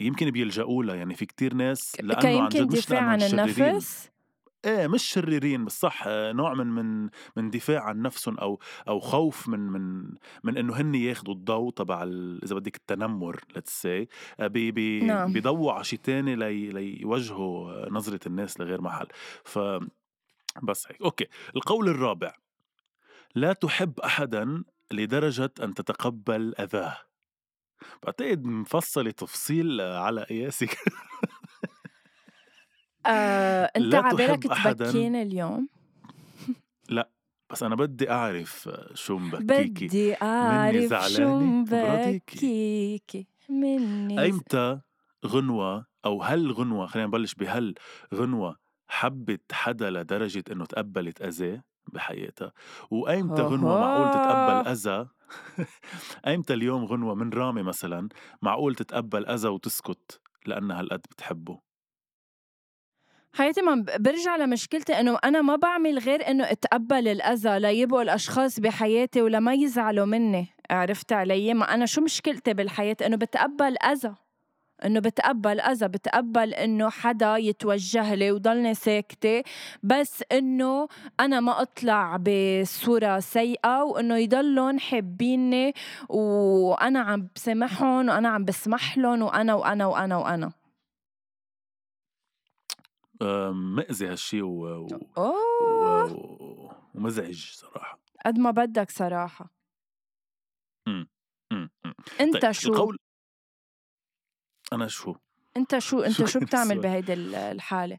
يمكن 0.00 0.30
بيلجأوا 0.30 0.84
لها 0.84 0.94
يعني 0.94 1.14
في 1.14 1.26
كتير 1.26 1.54
ناس 1.54 1.96
لأنه 2.00 2.42
عن 2.42 2.48
جد 2.48 2.72
مش 2.72 2.78
دفاع 2.78 3.00
عن 3.00 3.22
النفس 3.22 4.10
إيه 4.64 4.86
مش 4.86 5.02
شريرين 5.02 5.64
بس 5.64 5.80
صح 5.80 6.04
آه، 6.06 6.32
نوع 6.32 6.54
من 6.54 6.66
من 6.66 7.10
من 7.36 7.50
دفاع 7.50 7.82
عن 7.82 8.02
نفسهم 8.02 8.38
أو 8.38 8.60
أو 8.88 9.00
خوف 9.00 9.48
من 9.48 9.60
من 9.60 10.12
من 10.44 10.58
إنه 10.58 10.76
هن 10.76 10.94
ياخذوا 10.94 11.34
الضوء 11.34 11.72
تبع 11.72 12.02
إذا 12.44 12.54
بدك 12.54 12.76
التنمر 12.76 13.40
let's 13.54 13.82
say 13.82 14.08
آه، 14.40 14.46
بي 14.46 14.70
بي 14.72 15.00
نعم. 15.00 15.32
بيضووا 15.32 15.72
على 15.72 15.84
شيء 15.84 15.98
ثاني 16.04 16.36
لي 16.36 16.72
ليوجهوا 16.72 17.90
نظرة 17.90 18.20
الناس 18.26 18.60
لغير 18.60 18.80
محل. 18.80 19.06
ف 19.44 19.58
بس 20.62 20.86
هيك. 20.88 21.02
okay. 21.02 21.26
القول 21.56 21.88
الرابع. 21.88 22.34
لا 23.34 23.52
تحب 23.52 24.00
احدا 24.00 24.64
لدرجة 24.90 25.50
أن 25.62 25.74
تتقبل 25.74 26.54
أذاه. 26.54 26.98
بعتقد 28.02 28.44
مفصلة 28.44 29.10
تفصيل 29.10 29.80
على 29.80 30.22
قياسك. 30.22 30.76
آه، 33.06 33.70
أنت 33.76 33.94
عبالك 33.94 34.42
تبكيني 34.42 35.22
اليوم؟ 35.22 35.68
لا 36.88 37.10
بس 37.50 37.62
أنا 37.62 37.74
بدي 37.74 38.10
أعرف 38.10 38.70
شو 38.94 39.18
مبكيكي. 39.18 39.86
بدي 39.86 40.14
أعرف 40.22 41.12
شو 41.12 41.38
مبكيكي. 41.40 43.26
مني 43.48 44.22
ايمتى 44.22 44.80
غنوة 45.26 45.86
أو 46.04 46.22
هل 46.22 46.52
غنوة 46.52 46.86
خلينا 46.86 47.06
نبلش 47.06 47.34
بهل 47.34 47.74
غنوة 48.14 48.56
حبت 48.88 49.52
حدا 49.52 49.90
لدرجة 49.90 50.44
إنه 50.52 50.64
تقبلت 50.64 51.22
اذاه 51.22 51.62
بحياتها؟ 51.92 52.52
وأيمتى 52.90 53.42
غنوة 53.42 53.80
معقول 53.80 54.10
تتقبل 54.10 54.68
أذى؟ 54.68 55.08
أيمتى 56.26 56.54
اليوم 56.54 56.84
غنوة 56.84 57.14
من 57.14 57.30
رامي 57.30 57.62
مثلا 57.62 58.08
معقول 58.42 58.74
تتقبل 58.74 59.26
أذى 59.26 59.48
وتسكت 59.48 60.20
لأنها 60.46 60.80
هالقد 60.80 61.00
بتحبه؟ 61.00 61.60
حياتي 63.32 63.62
ما 63.62 63.84
برجع 63.98 64.36
لمشكلتي 64.36 65.00
إنه 65.00 65.18
أنا 65.24 65.42
ما 65.42 65.56
بعمل 65.56 65.98
غير 65.98 66.30
إنه 66.30 66.50
أتقبل 66.50 67.08
الأذى 67.08 67.58
ليبقوا 67.58 68.02
الأشخاص 68.02 68.60
بحياتي 68.60 69.22
ولما 69.22 69.54
يزعلوا 69.54 70.06
مني. 70.06 70.46
عرفت 70.70 71.12
علي؟ 71.12 71.54
ما 71.54 71.74
أنا 71.74 71.86
شو 71.86 72.00
مشكلتي 72.00 72.54
بالحياة؟ 72.54 72.96
إنه 73.06 73.16
بتقبل 73.16 73.76
أذى. 73.78 74.14
إنه 74.84 75.00
بتقبل 75.00 75.60
أذى 75.60 75.88
بتقبل 75.88 76.54
إنه 76.54 76.90
حدا 76.90 77.36
يتوجه 77.36 78.14
لي 78.14 78.32
وضلني 78.32 78.74
ساكتة. 78.74 79.42
بس 79.82 80.24
إنه 80.32 80.88
أنا 81.20 81.40
ما 81.40 81.62
أطلع 81.62 82.16
بصورة 82.16 83.20
سيئة 83.20 83.82
وإنه 83.82 84.16
يضلون 84.16 84.80
حابيني 84.80 85.74
وأنا 86.08 87.00
عم 87.00 87.28
بسامحهم 87.34 88.08
وأنا 88.08 88.28
عم 88.28 88.44
بسمح 88.44 88.98
لهم 88.98 89.22
وأنا 89.22 89.54
وأنا 89.54 89.86
وأنا 89.86 90.16
وأنا. 90.16 90.59
مأذي 93.52 94.06
هالشي 94.06 94.42
و... 94.42 94.48
و... 94.48 94.88
و... 95.60 96.72
ومزعج 96.94 97.50
صراحة. 97.52 97.98
قد 98.26 98.38
ما 98.38 98.50
بدك 98.50 98.90
صراحة. 98.90 99.50
امم 100.88 101.08
امم 101.52 101.70
انت 102.20 102.36
طيب 102.36 102.52
شو؟ 102.52 102.72
القول 102.72 102.98
أنا 104.72 104.88
شو؟ 104.88 105.14
انت 105.56 105.78
شو 105.78 106.00
انت 106.00 106.24
شو 106.32 106.40
بتعمل 106.40 106.78
بهيدي 106.78 107.12
الحالة؟ 107.12 107.98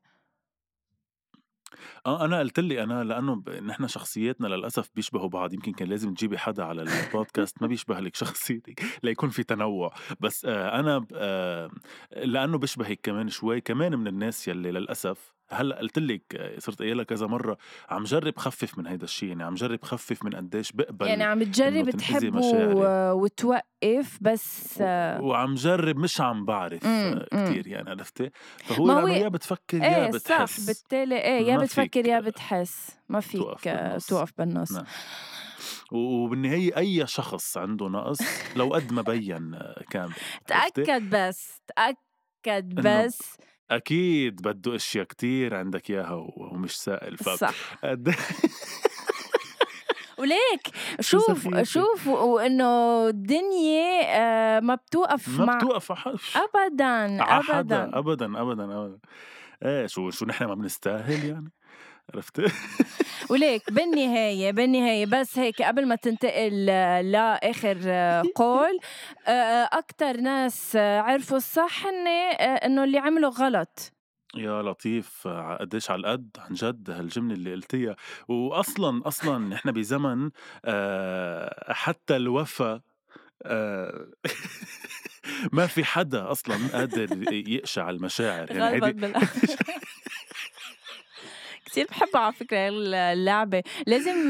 آه 2.06 2.26
أنا 2.26 2.40
قلت 2.40 2.60
لي 2.60 2.84
أنا 2.84 3.04
لأنه 3.04 3.44
نحن 3.66 3.88
شخصياتنا 3.88 4.48
للأسف 4.48 4.90
بيشبهوا 4.96 5.30
بعض 5.30 5.54
يمكن 5.54 5.72
كان 5.72 5.88
لازم 5.88 6.14
تجيبي 6.14 6.38
حدا 6.38 6.64
على 6.64 6.82
البودكاست 6.82 7.62
ما 7.62 7.68
بيشبه 7.68 8.00
لك 8.00 8.16
شخصيتك 8.16 8.84
ليكون 9.04 9.30
في 9.30 9.44
تنوع. 9.44 9.94
بس 10.20 10.46
آه 10.46 10.80
أنا 10.80 11.06
آه 11.16 11.72
لأنه 12.12 12.58
بشبهك 12.58 13.00
كمان 13.04 13.30
شوي 13.30 13.62
كمان 13.62 14.00
من 14.00 14.08
الناس 14.08 14.48
يلي 14.48 14.72
للأسف 14.72 15.34
هلا 15.54 15.80
قلت 15.80 16.00
لك 16.00 16.56
صرت 16.58 16.80
قايلها 16.82 17.04
كذا 17.04 17.28
مرة 17.28 17.58
عم 17.90 18.04
جرب 18.04 18.38
خفف 18.38 18.78
من 18.78 18.88
هيدا 18.88 19.04
الشيء 19.04 19.30
يعني 19.30 19.44
عم 19.44 19.56
جرب 19.56 19.84
خفف 19.84 20.26
من 20.26 20.36
قديش 20.36 20.72
بقبل 20.72 21.08
يعني 21.08 21.24
عم 21.24 21.44
تجرب 21.44 21.90
تحب 21.90 22.36
وتوقف 23.14 24.18
بس 24.22 24.78
وعم 25.22 25.56
جرب 25.56 25.98
مش 25.98 26.22
عم 26.22 26.46
بعرف 26.46 26.82
كثير 27.32 27.68
يعني 27.68 27.90
عرفتي؟ 27.90 28.30
فهو 28.58 28.88
لأنه 28.88 29.14
يا 29.14 29.28
بتفكر 29.28 29.78
يا 29.78 30.06
إيه 30.06 30.12
بتحس. 30.12 30.58
صح 30.58 30.68
بالتالي 30.68 31.18
إيه 31.18 31.48
يا 31.48 31.58
بتفكر 31.58 32.08
يا 32.08 32.20
بتحس. 32.20 32.90
ما 33.10 33.20
فيك 33.20 33.42
توقف 33.42 33.68
بالنص, 33.68 34.06
توقف 34.08 34.32
بالنص. 34.38 34.72
نعم. 34.72 34.86
وبالنهاية 35.92 36.78
أي 36.78 37.08
شخص 37.08 37.58
عنده 37.58 37.88
نقص 37.88 38.20
لو 38.56 38.74
قد 38.74 38.94
ما 38.94 39.02
بين 39.02 39.60
كان 39.90 40.10
تأكد 40.48 41.10
بس 41.10 41.62
تأكد 41.76 42.76
بس 42.76 43.38
أكيد 43.72 44.42
بده 44.42 44.76
أشياء 44.76 45.06
كتير 45.06 45.56
عندك 45.56 45.90
إياها 45.90 46.28
ومش 46.38 46.78
سائل 46.78 47.18
ف 47.18 47.30
صح. 47.30 47.54
وليك 50.20 50.68
شوف 51.00 51.62
شوف 51.64 52.08
وإنه 52.08 53.08
الدنيا 53.08 54.02
آه، 54.06 54.60
ما 54.60 54.76
بتوقف 54.76 55.40
ما 55.40 55.58
بتوقف 55.58 55.92
ابدا 56.38 57.24
ابدا. 57.24 57.98
ابدا 58.00 58.42
ابدا 58.42 58.42
ابدا. 58.42 58.98
إيه 59.66 59.88
شو 59.88 60.10
شو 60.10 60.26
نحن 60.26 60.46
ما 60.46 60.56
بنستاهل 60.56 61.26
يعني؟ 61.26 61.52
عرفت؟ 62.14 62.42
وليك 63.30 63.72
بالنهاية 63.72 64.52
بالنهاية 64.52 65.06
بس 65.06 65.40
هيك 65.40 65.62
قبل 65.62 65.88
ما 65.88 65.96
تنتقل 65.96 66.66
لآخر 67.12 67.78
قول 68.36 68.80
أكثر 69.74 70.18
ناس 70.18 70.76
عرفوا 70.76 71.38
الصح 71.38 71.86
هن 71.88 72.08
إنه 72.66 72.84
اللي 72.84 72.98
عملوا 72.98 73.30
غلط. 73.30 73.92
يا 74.36 74.62
لطيف 74.62 75.28
قديش 75.60 75.92
على 75.92 76.00
القد 76.00 76.38
عن 76.40 76.54
جد 76.54 76.90
هالجملة 76.90 77.34
اللي 77.34 77.52
قلتيها. 77.54 77.96
وأصلا 78.28 79.08
أصلا 79.08 79.38
نحن 79.38 79.72
بزمن 79.72 80.30
آه 80.66 81.74
حتى 81.74 82.16
الوفا 82.16 82.82
آه 83.44 84.08
ما 85.54 85.68
في 85.68 85.84
حدا 85.84 86.32
أصلا 86.32 86.56
قادر 86.74 87.34
يقشع 87.34 87.90
المشاعر. 87.90 88.52
يعني 88.52 89.14
كثير 91.72 91.86
بحب 91.90 92.10
على 92.16 92.34
فكرة 92.34 92.58
اللعبة. 93.14 93.64
لازم 93.88 94.30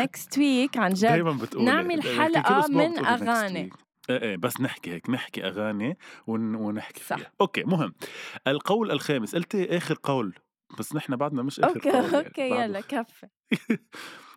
next 0.00 0.38
week 0.38 0.76
عن 0.76 0.92
جد 0.92 1.06
دايما 1.08 1.32
بتقول 1.32 1.64
نعمل 1.64 2.02
حلقة 2.02 2.68
من 2.68 2.98
أغاني. 3.06 3.70
إيه 4.10 4.22
إيه 4.22 4.36
بس 4.36 4.60
نحكي 4.60 4.90
هيك 4.92 5.10
نحكي 5.10 5.46
أغاني 5.46 5.98
ون... 6.26 6.54
ونحكي 6.54 7.04
صح. 7.04 7.16
فيها. 7.16 7.32
okay 7.40 7.62
مهم. 7.62 7.94
القول 8.46 8.90
الخامس. 8.90 9.34
قلتي 9.34 9.76
آخر 9.76 9.98
قول 10.02 10.34
بس 10.78 10.94
نحن 10.94 11.16
بعدنا 11.16 11.42
مش 11.42 11.60
آخر 11.60 11.74
okay 11.76 11.90
قول 11.90 12.04
يعني. 12.12 12.26
okay 12.26 12.50
يلا 12.50 12.80
كفي 12.80 13.26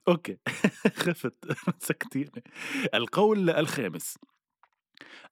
okay 0.07 0.37
خفت 1.03 1.35
سكتيني 1.87 2.43
القول 2.93 3.49
الخامس. 3.49 4.17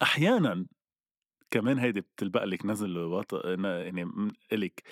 أحيانا 0.01 0.65
كمان 1.55 1.79
هيدي 1.79 2.01
بتلبق 2.01 2.43
لك 2.43 2.65
نزل 2.65 2.97
وط... 2.97 3.33
يعني 3.45 4.11
إلك. 4.53 4.83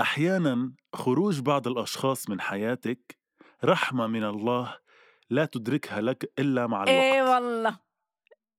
أحيانا 0.00 0.72
خروج 0.94 1.40
بعض 1.40 1.68
الأشخاص 1.68 2.30
من 2.30 2.40
حياتك 2.40 3.18
رحمة 3.64 4.06
من 4.06 4.24
الله 4.24 4.78
لا 5.30 5.44
تدركها 5.44 6.00
لك 6.00 6.32
إلا 6.38 6.66
مع 6.66 6.82
الوقت. 6.82 6.88
إيه 6.88 7.22
والله 7.22 7.78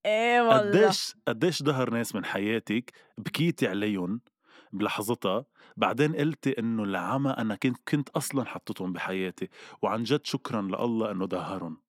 إيه 0.05 0.41
والله. 0.41 0.87
قديش 0.87 1.15
قديش 1.27 1.63
ظهر 1.63 1.89
ناس 1.89 2.15
من 2.15 2.25
حياتك 2.25 2.91
بكيتي 3.17 3.67
عليهم 3.67 4.21
بلحظتها 4.73 5.45
بعدين 5.77 6.15
قلتي 6.15 6.59
إنه 6.59 6.83
العمى 6.83 7.31
أنا 7.31 7.55
كنت 7.55 7.77
كنت 7.87 8.09
أصلا 8.09 8.45
حطيتهم 8.45 8.93
بحياتي 8.93 9.49
وعن 9.81 10.03
جد 10.03 10.25
شكرا 10.25 10.61
لله 10.61 11.11
إنه 11.11 11.25
ظهرهم. 11.25 11.82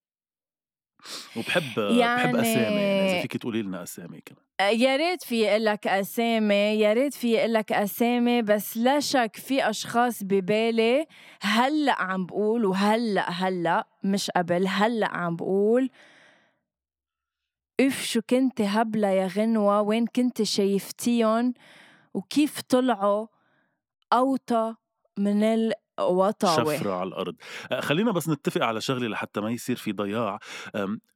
وبحب 1.37 1.79
يعني... 1.79 2.23
بحب 2.23 2.37
أسامي 2.37 2.81
يعني 2.81 3.11
إذا 3.11 3.23
فيك 3.23 3.37
تقولي 3.37 3.63
لنا 3.63 3.83
أسامي 3.83 4.21
كمان. 4.21 4.45
يا 4.61 4.97
ريت 4.97 5.23
في 5.23 5.59
لك 5.59 5.87
أسامي 5.87 6.55
يا 6.55 6.93
ريت 6.93 7.15
في 7.15 7.47
لك 7.47 7.73
أسامي 7.73 8.43
بس 8.43 8.77
لا 8.77 9.01
شك 9.01 9.37
في 9.37 9.71
أشخاص 9.71 10.23
ببالي 10.23 11.07
هلأ 11.41 12.03
عم 12.03 12.27
بقول 12.27 12.65
وهلأ 12.65 13.31
هلأ 13.31 13.87
مش 14.03 14.31
قبل 14.31 14.67
هلأ 14.69 15.17
عم 15.17 15.37
بقول 15.37 15.91
إف 17.81 18.05
شو 18.05 18.21
كنت 18.31 18.61
هبلة 18.61 19.09
يا 19.09 19.27
غنوة 19.27 19.81
وين 19.81 20.07
كنت 20.07 20.43
شايفتيهم 20.43 21.55
وكيف 22.15 22.61
طلعوا 22.61 23.27
أوطى 24.13 24.75
من 25.19 25.73
الوطاوة 25.99 26.77
شفرة 26.77 26.93
على 26.93 27.09
الأرض. 27.09 27.35
آه، 27.73 27.81
خلينا 27.81 28.13
بس 28.13 28.29
نتفق 28.29 28.63
على 28.65 28.81
شغلة 28.81 29.09
لحتى 29.09 29.41
ما 29.41 29.51
يصير 29.51 29.77
في 29.77 29.93
ضياع. 29.93 30.39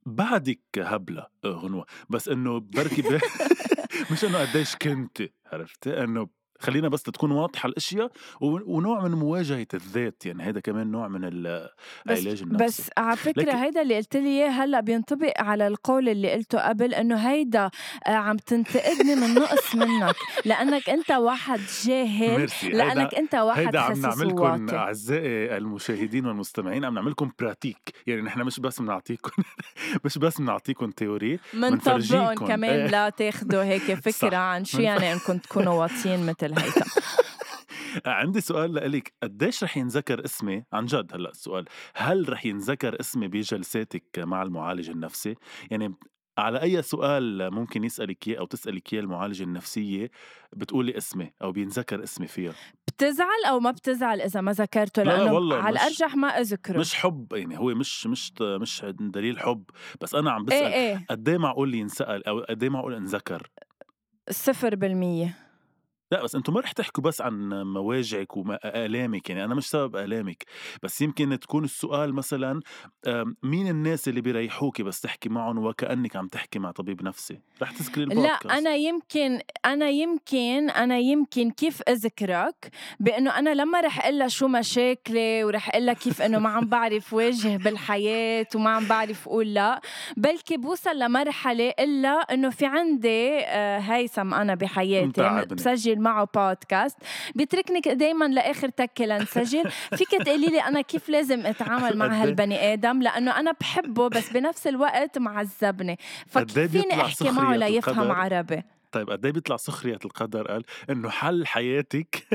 بعدك 0.07 0.61
هبلة 0.79 1.27
آه، 1.45 1.49
غنوة 1.49 1.87
بس 2.11 2.29
إنه 2.29 2.61
بركي 2.61 3.03
مش 4.13 4.25
إنه 4.25 4.39
قديش 4.39 4.77
كنت 4.77 5.23
عرفت 5.53 5.87
إنه 5.87 6.29
خلينا 6.59 6.89
بس 6.89 7.03
تكون 7.03 7.31
واضحة 7.31 7.69
الأشياء 7.69 8.11
ونوع 8.41 9.09
من 9.09 9.11
مواجهة 9.11 9.67
الذات 9.75 10.27
يعني 10.27 10.43
هذا 10.43 10.61
كمان 10.61 10.91
نوع 10.91 11.09
من 11.09 11.25
العلاج 11.25 12.43
النفسي 12.43 12.45
بس 12.45 12.91
على 12.99 13.17
فكرة. 13.17 13.53
هيدا 13.53 13.83
اللي 13.83 13.97
قلت 13.97 14.17
لي 14.17 14.29
إياه 14.29 14.51
هلأ 14.51 14.81
بينطبق 14.81 15.33
على 15.39 15.67
القول 15.67 16.09
اللي 16.09 16.33
قلته 16.33 16.69
قبل 16.69 16.95
إنه 16.95 17.17
هيدا 17.17 17.71
آه، 18.07 18.11
عم 18.11 18.37
تنتقدني 18.37 19.15
من 19.15 19.35
نقص 19.35 19.75
منك 19.75 20.17
لأنك 20.45 20.91
أنت 20.91 21.11
واحد 21.11 21.61
جاهل. 21.85 22.49
لأنك 22.63 23.15
أنت 23.15 23.35
واحد 23.35 23.61
هيدا 23.61 23.81
عم 23.81 24.01
نعملكم 24.01 24.71
أعزائي 24.71 25.57
المشاهدين 25.57 26.27
والمستمعين 26.27 26.85
عم 26.85 26.95
نعملكم 26.95 27.31
براتيك 27.39 27.95
يعني 28.07 28.23
نحن 28.23 28.41
مش 28.41 28.61
بس 28.61 28.81
بنعطيكم 28.81 29.43
مش 30.05 30.19
بس 30.19 30.41
بنعطيكم 30.41 30.91
تيوري 30.91 31.39
بنطبقهم 31.53 32.35
كمان 32.35 32.87
لا 32.87 33.09
تاخذوا 33.09 33.63
هيك 33.63 33.95
فكرة 34.09 34.37
عن 34.37 34.65
شو 34.65 34.81
يعني 34.81 35.13
إنكم 35.13 35.39
تكونوا 35.39 35.75
واطيين 35.75 36.27
مثل 36.27 36.48
الهيثم 36.49 37.01
عندي 38.07 38.41
سؤال 38.41 38.75
لك 38.75 39.13
قديش 39.23 39.65
رح 39.65 39.77
ينذكر 39.77 40.25
اسمي؟ 40.25 40.65
عن 40.73 40.87
جد 40.87 41.15
هلأ 41.15 41.31
السؤال. 41.31 41.65
هل 41.95 42.33
رح 42.33 42.47
ينذكر 42.47 43.01
اسمي 43.01 43.29
بجلساتك 43.29 44.19
مع 44.19 44.43
المعالج 44.43 44.91
النفسي؟ 44.91 45.35
يعني 45.71 45.95
على 46.39 46.63
أي 46.63 46.83
سؤال 46.83 47.51
ممكن 47.55 47.85
يسألك 47.85 48.29
إياه 48.29 48.39
أو 48.39 48.47
تسألك 48.47 48.93
إياه 48.93 49.01
المعالجة 49.01 49.43
النفسية 49.43 50.11
بتقولي 50.53 50.97
اسمي 50.97 51.33
أو 51.43 51.53
بينذكر 51.53 52.03
اسمي 52.03 52.27
فيها؟ 52.27 52.53
بتزعل 52.89 53.45
أو 53.49 53.61
ما 53.61 53.71
بتزعل 53.71 54.21
إذا 54.21 54.41
ما 54.41 54.53
ذكرته؟ 54.53 55.03
لأنه 55.03 55.25
لا 55.25 55.33
والله 55.33 55.57
على 55.57 55.73
الأرجح 55.73 56.17
ما 56.17 56.29
أذكره. 56.29 56.79
مش 56.79 56.95
حب 56.95 57.33
يعني 57.33 57.59
هو 57.59 57.75
مش 57.75 58.07
مش 58.07 58.33
مش 58.41 58.85
دليل 59.01 59.41
حب. 59.41 59.65
بس 60.01 60.15
أنا 60.15 60.31
عم 60.31 60.45
بسأل 60.45 60.65
إيه 60.65 60.75
إيه. 60.75 61.07
قد 61.11 61.29
إيه 61.29 61.39
معقول 61.39 61.75
ينسأل 61.75 62.27
أو 62.27 62.41
قد 62.41 62.63
إيه 62.63 62.71
معقول 62.71 62.95
انذكر؟ 62.95 63.51
صفر 64.31 64.75
بالمية. 64.75 65.48
لأ 66.13 66.23
بس 66.23 66.35
أنتم 66.35 66.55
ما 66.55 66.61
رح 66.61 66.73
تحكوا 66.73 67.03
بس 67.03 67.21
عن 67.21 67.49
مواجعِك 67.63 68.37
وآلامِك، 68.37 69.31
يعني 69.31 69.45
أنا 69.45 69.55
مش 69.55 69.71
سبب 69.71 69.97
آلامِك، 69.97 70.45
بس 70.83 71.01
يمكن 71.03 71.39
تكون 71.41 71.65
السؤال 71.65 72.15
مثلًا 72.15 72.61
مين 73.43 73.69
الناس 73.69 74.09
اللي 74.09 74.21
بيريحوكِ 74.21 74.83
بس 74.83 75.01
تحكي 75.01 75.29
معهم 75.29 75.59
وكأنِك 75.59 76.17
عم 76.17 76.29
تحكي 76.29 76.59
مع 76.59 76.71
طبيب 76.71 77.03
نفسي؟ 77.03 77.41
رح 77.63 77.71
تذكري 77.71 78.05
لأ 78.05 78.39
أنا 78.51 78.75
يمكن 78.75 79.41
أنا 79.65 79.89
يمكن 79.89 80.71
أنا 80.71 80.99
يمكن 80.99 81.51
كيف 81.51 81.83
أذكرك؟ 81.89 82.71
بإنه 83.01 83.39
أنا 83.39 83.55
لمّا 83.55 83.81
رح 83.81 84.07
أقول 84.07 84.31
شو 84.31 84.49
مشاكلي 84.49 85.45
ورح 85.45 85.69
أقول 85.69 85.93
كيف 85.93 86.23
إنه 86.23 86.39
ما 86.39 86.49
عم 86.51 86.67
بعرف 86.67 87.13
واجه 87.13 87.57
بالحياة 87.57 88.47
وما 88.55 88.71
عم 88.71 88.85
بعرف 88.85 89.29
أقول 89.29 89.55
لأ، 89.55 89.81
بلكي 90.17 90.57
بوصل 90.57 90.99
لمرحلة 90.99 91.69
إلا 91.81 92.11
إنه 92.11 92.51
في 92.51 92.67
عندي 92.67 93.39
هيثم 93.93 94.35
أنا 94.35 94.55
بحياتي. 94.55 95.47
بسجل 95.55 95.98
بسجل 95.99 96.01
معه 96.01 96.29
بودكاست. 96.35 96.97
بيتركني 97.35 97.81
دائما 97.81 98.25
لآخر 98.25 98.69
تكة 98.69 99.05
لنسجل. 99.05 99.71
فيك 99.99 100.11
تقولي 100.11 100.47
لي 100.47 100.63
أنا 100.63 100.81
كيف 100.81 101.09
لازم 101.09 101.47
أتعامل 101.47 101.99
مع 101.99 102.07
هالبني 102.07 102.73
آدم؟ 102.73 103.03
لأنه 103.03 103.41
أنا 103.41 103.53
بحبه 103.61 104.09
بس 104.09 104.33
بنفس 104.33 104.67
الوقت 104.67 105.19
معذبني. 105.19 105.99
فكيف 106.27 106.73
فيني 106.73 107.01
أحكي 107.01 107.31
معه 107.31 107.57
ليفهم 107.57 108.13
عربي؟ 108.13 108.63
طيب 108.93 109.11
قد 109.11 109.25
إيه 109.25 109.33
بيطلع 109.33 109.57
سخرية 109.57 109.99
القدر؟ 110.05 110.49
قال 110.49 110.65
إنه 110.91 111.11
حل 111.11 111.47
حياتك. 111.47 112.27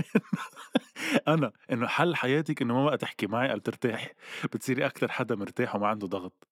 أنا 1.28 1.52
إنه 1.72 1.88
حل 1.88 2.16
حياتك 2.16 2.62
إنه 2.62 2.74
ما 2.74 2.86
بقى 2.86 2.98
تحكي 2.98 3.28
معي 3.28 3.50
قال 3.50 3.64
ترتاحي 3.64 4.10
بتصيري 4.44 4.86
أكثر 4.86 5.12
حدا 5.12 5.36
مرتاح 5.36 5.76
وما 5.76 5.88
عنده 5.88 6.08
ضغط. 6.08 6.48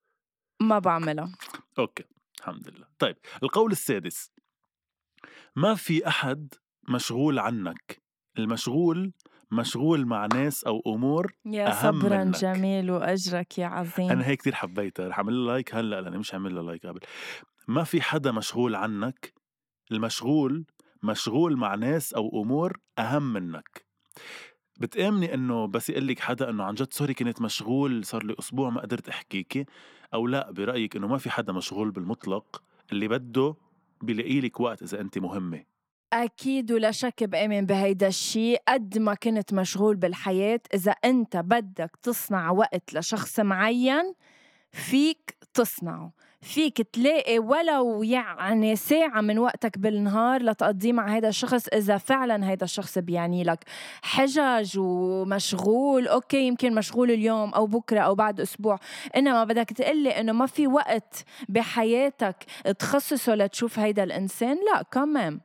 ما 0.61 0.79
بعملها 0.79 1.31
أوكي 1.79 2.03
الحمد 2.39 2.69
لله. 2.69 2.87
طيب 2.99 3.17
القول 3.43 3.71
السادس. 3.71 4.31
ما 5.55 5.75
في 5.75 6.07
أحد 6.07 6.53
مشغول 6.89 7.39
عنك. 7.39 8.01
المشغول 8.37 9.11
مشغول 9.51 10.05
مع 10.05 10.27
ناس 10.33 10.63
أو 10.63 10.81
أمور 10.87 11.33
يا 11.45 11.67
أهم 11.67 11.99
صبرا 12.01 12.23
منك. 12.23 12.37
جميل 12.37 12.91
وأجرك 12.91 13.57
يا 13.57 13.65
عظيم. 13.67 14.09
أنا 14.09 14.27
هيك 14.27 14.39
كثير 14.39 14.55
حبيتها 14.55 15.07
رح 15.07 15.17
أعمل 15.19 15.45
like 15.45 15.75
هلأ 15.75 16.01
لأني 16.01 16.17
مش 16.17 16.33
عامل 16.33 16.65
like 16.65 16.85
قبل. 16.85 16.99
ما 17.67 17.83
في 17.83 18.01
حدا 18.01 18.31
مشغول 18.31 18.75
عنك. 18.75 19.33
المشغول 19.91 20.65
مشغول 21.03 21.57
مع 21.57 21.75
ناس 21.75 22.13
أو 22.13 22.41
أمور 22.43 22.77
أهم 22.99 23.33
منك. 23.33 23.85
بتآمني 24.79 25.33
إنه 25.33 25.67
بس 25.67 25.89
يقول 25.89 26.07
لك 26.07 26.19
حدا 26.19 26.49
إنه 26.49 26.63
عن 26.63 26.73
جد 26.73 26.93
sorry 26.93 27.13
كنت 27.13 27.41
مشغول 27.41 28.05
صار 28.05 28.23
لي 28.23 28.35
أسبوع 28.39 28.69
ما 28.69 28.81
قدرت 28.81 29.09
احكيكي 29.09 29.65
أو 30.13 30.27
لأ 30.27 30.51
برأيك 30.51 30.95
إنه 30.95 31.07
ما 31.07 31.17
في 31.17 31.29
حدا 31.29 31.53
مشغول 31.53 31.91
بالمطلق 31.91 32.63
اللي 32.91 33.07
بده 33.07 33.55
بيلاقي 34.01 34.41
لك 34.41 34.59
وقت 34.59 34.83
إذا 34.83 35.01
انت 35.01 35.17
مهمة. 35.17 35.63
أكيد 36.13 36.71
ولا 36.71 36.91
شك 36.91 37.23
بآمن 37.23 37.65
بهيدا 37.65 38.07
الشيء. 38.07 38.61
قد 38.67 38.97
ما 38.97 39.13
كنت 39.13 39.53
مشغول 39.53 39.95
بالحياة 39.95 40.59
إذا 40.73 40.91
أنت 40.91 41.37
بدك 41.37 41.91
تصنع 42.03 42.51
وقت 42.51 42.93
لشخص 42.93 43.39
معين 43.39 44.13
فيك 44.71 45.37
تصنعه. 45.53 46.11
فيك 46.41 46.81
تلاقي 46.81 47.39
ولو 47.39 48.03
يعني 48.03 48.75
ساعة 48.75 49.21
من 49.21 49.39
وقتك 49.39 49.77
بالنهار 49.77 50.43
لتقضيه 50.43 50.93
مع 50.93 51.07
هذا 51.17 51.27
الشخص 51.27 51.67
إذا 51.67 51.97
فعلا 51.97 52.45
هذا 52.45 52.63
الشخص 52.63 52.97
بيعني 52.97 53.43
لك 53.43 53.63
حجج 54.01 54.79
ومشغول. 54.79 56.07
أوكي 56.07 56.47
يمكن 56.47 56.75
مشغول 56.75 57.11
اليوم 57.11 57.53
أو 57.53 57.65
بكرة 57.65 57.99
أو 57.99 58.15
بعد 58.15 58.39
أسبوع. 58.39 58.79
إنما 59.15 59.43
بدك 59.43 59.69
تقلي 59.69 60.09
إنه 60.09 60.31
ما 60.31 60.45
في 60.45 60.67
وقت 60.67 61.23
بحياتك 61.49 62.35
تخصصه 62.79 63.35
لتشوف 63.35 63.79
هيدا 63.79 64.03
الإنسان. 64.03 64.57
لا 64.73 64.83
كمان. 64.91 65.39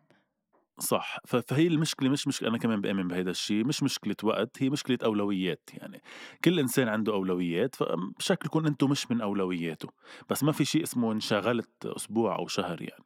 صح 0.78 1.18
فهي 1.24 1.66
المشكلة 1.66 2.08
مش 2.08 2.28
مشكله 2.28 2.48
أنا 2.48 2.58
كمان 2.58 2.80
بآمن 2.80 3.08
بهذا 3.08 3.30
الشيء 3.30 3.64
مش 3.64 3.82
مشكلة 3.82 4.16
وقت 4.22 4.62
هي 4.62 4.70
مشكلة 4.70 4.98
أولويات 5.04 5.70
يعني. 5.74 6.02
كل 6.44 6.58
إنسان 6.58 6.88
عنده 6.88 7.12
أولويات 7.12 7.74
فشكلكم 7.74 8.66
أنتم 8.66 8.90
مش 8.90 9.10
من 9.10 9.20
أولوياته 9.20 9.88
بس 10.30 10.42
ما 10.42 10.52
في 10.52 10.64
شيء 10.64 10.82
اسمه 10.82 11.12
انشغلت 11.12 11.86
أسبوع 11.86 12.36
أو 12.38 12.46
شهر 12.46 12.82
يعني 12.82 13.04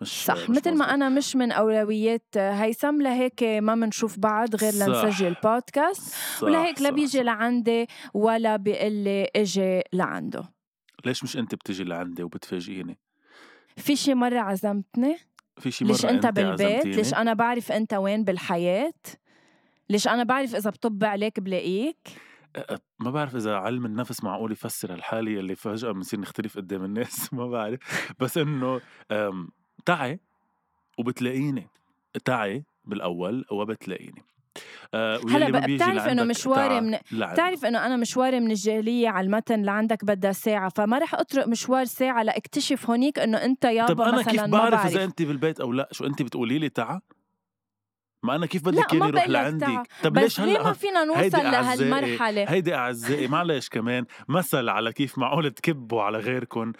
مش 0.00 0.24
صح 0.24 0.50
مش 0.50 0.50
مثل 0.50 0.74
ما 0.78 0.94
أنا 0.94 1.08
مش 1.08 1.36
من 1.36 1.52
أولويات 1.52 2.36
هيثم 2.36 3.02
لهيك 3.02 3.42
ما 3.42 3.74
بنشوف 3.74 4.18
بعض 4.18 4.56
غير 4.56 4.74
لنسجل 4.74 5.36
بودكاست 5.44 6.14
ولهيك 6.42 6.82
لا 6.82 6.90
بيجي 6.90 7.22
لعندي 7.22 7.86
ولا 8.14 8.56
بيقول 8.56 8.92
لي 8.92 9.28
إجي 9.36 9.82
لعنده. 9.92 10.54
ليش 11.06 11.24
مش 11.24 11.36
انت 11.36 11.54
بتجي 11.54 11.84
لعندي 11.84 12.22
وبتفاجئيني؟ 12.22 12.98
في 13.76 13.96
شي 13.96 14.14
مرة 14.14 14.38
عزمتني؟ 14.38 15.16
في 15.64 15.70
شي 15.70 15.84
مرة 15.84 15.92
ليش 15.92 16.04
أنت 16.04 16.26
بالبيت؟ 16.26 16.86
ليش 16.86 17.14
أنا 17.14 17.32
بعرف 17.32 17.72
أنت 17.72 17.94
وين 17.94 18.24
بالحياة؟ 18.24 18.92
ليش 19.90 20.08
أنا 20.08 20.22
بعرف 20.22 20.54
إذا 20.54 20.70
بطب 20.70 21.04
عليك 21.04 21.40
بلاقيك؟ 21.40 22.08
ما 22.98 23.10
بعرف 23.10 23.36
إذا 23.36 23.56
علم 23.56 23.86
النفس 23.86 24.24
معقول 24.24 24.52
يفسر 24.52 24.92
هالحاله 24.94 25.40
اللي 25.40 25.56
فجأة 25.56 25.92
بنصير 25.92 26.20
نختلف 26.20 26.56
قدام 26.56 26.84
الناس 26.84 27.28
ما 27.34 27.46
بعرف. 27.46 27.78
بس 28.20 28.38
إنه 28.38 28.80
تعي 29.86 30.20
وبتلاقيني. 30.98 31.68
تعي 32.24 32.64
بالأول 32.84 33.44
وبتلاقيني. 33.50 34.22
آه 34.94 35.20
هلا 35.30 35.66
بتعرف 35.66 36.08
إنه 36.08 36.24
مشواري 36.24 36.80
من 36.80 36.98
بتعرف 37.12 37.64
إنه 37.64 37.86
أنا 37.86 37.96
مشواري 37.96 38.40
من 38.40 38.50
الجالية 38.50 39.08
على 39.08 39.26
المتن 39.26 39.62
لعندك 39.62 40.04
بدها 40.04 40.32
ساعة 40.32 40.68
فما 40.68 40.98
رح 40.98 41.14
أطرق 41.14 41.48
مشوار 41.48 41.84
ساعة 41.84 42.22
لأكتشف 42.22 42.90
هونيك 42.90 43.18
إنه 43.18 43.38
أنت 43.38 43.64
يابا 43.64 43.94
طب 43.94 44.00
أنا 44.00 44.18
مثلا 44.18 44.32
كيف 44.32 44.44
بعرف 44.44 44.86
إذا 44.86 45.04
انت 45.04 45.22
بالبيت 45.22 45.60
أو 45.60 45.72
لا؟ 45.72 45.88
شو 45.92 46.06
انت 46.06 46.22
بتقولي 46.22 46.58
لي 46.58 46.68
تعا 46.68 47.00
ما 48.22 48.36
أنا 48.36 48.46
كيف 48.46 48.64
بدك 48.64 48.92
اياني 48.92 49.08
أروح 49.08 49.28
لعندك 49.28 49.88
طب 50.02 50.18
ليش 50.18 50.40
هلأ؟ 50.40 50.62
ما 50.62 50.72
فينا 50.72 51.04
نوصل 51.04 51.38
لهالمرحلة؟ 51.38 52.44
هيدي 52.44 52.74
أعزائي 52.74 53.26
معلش 53.26 53.68
كمان 53.68 54.04
مثل 54.28 54.68
على 54.68 54.92
كيف 54.92 55.18
معقول 55.18 55.50
تكبوا 55.50 56.02
على 56.02 56.18
غيركم 56.18 56.72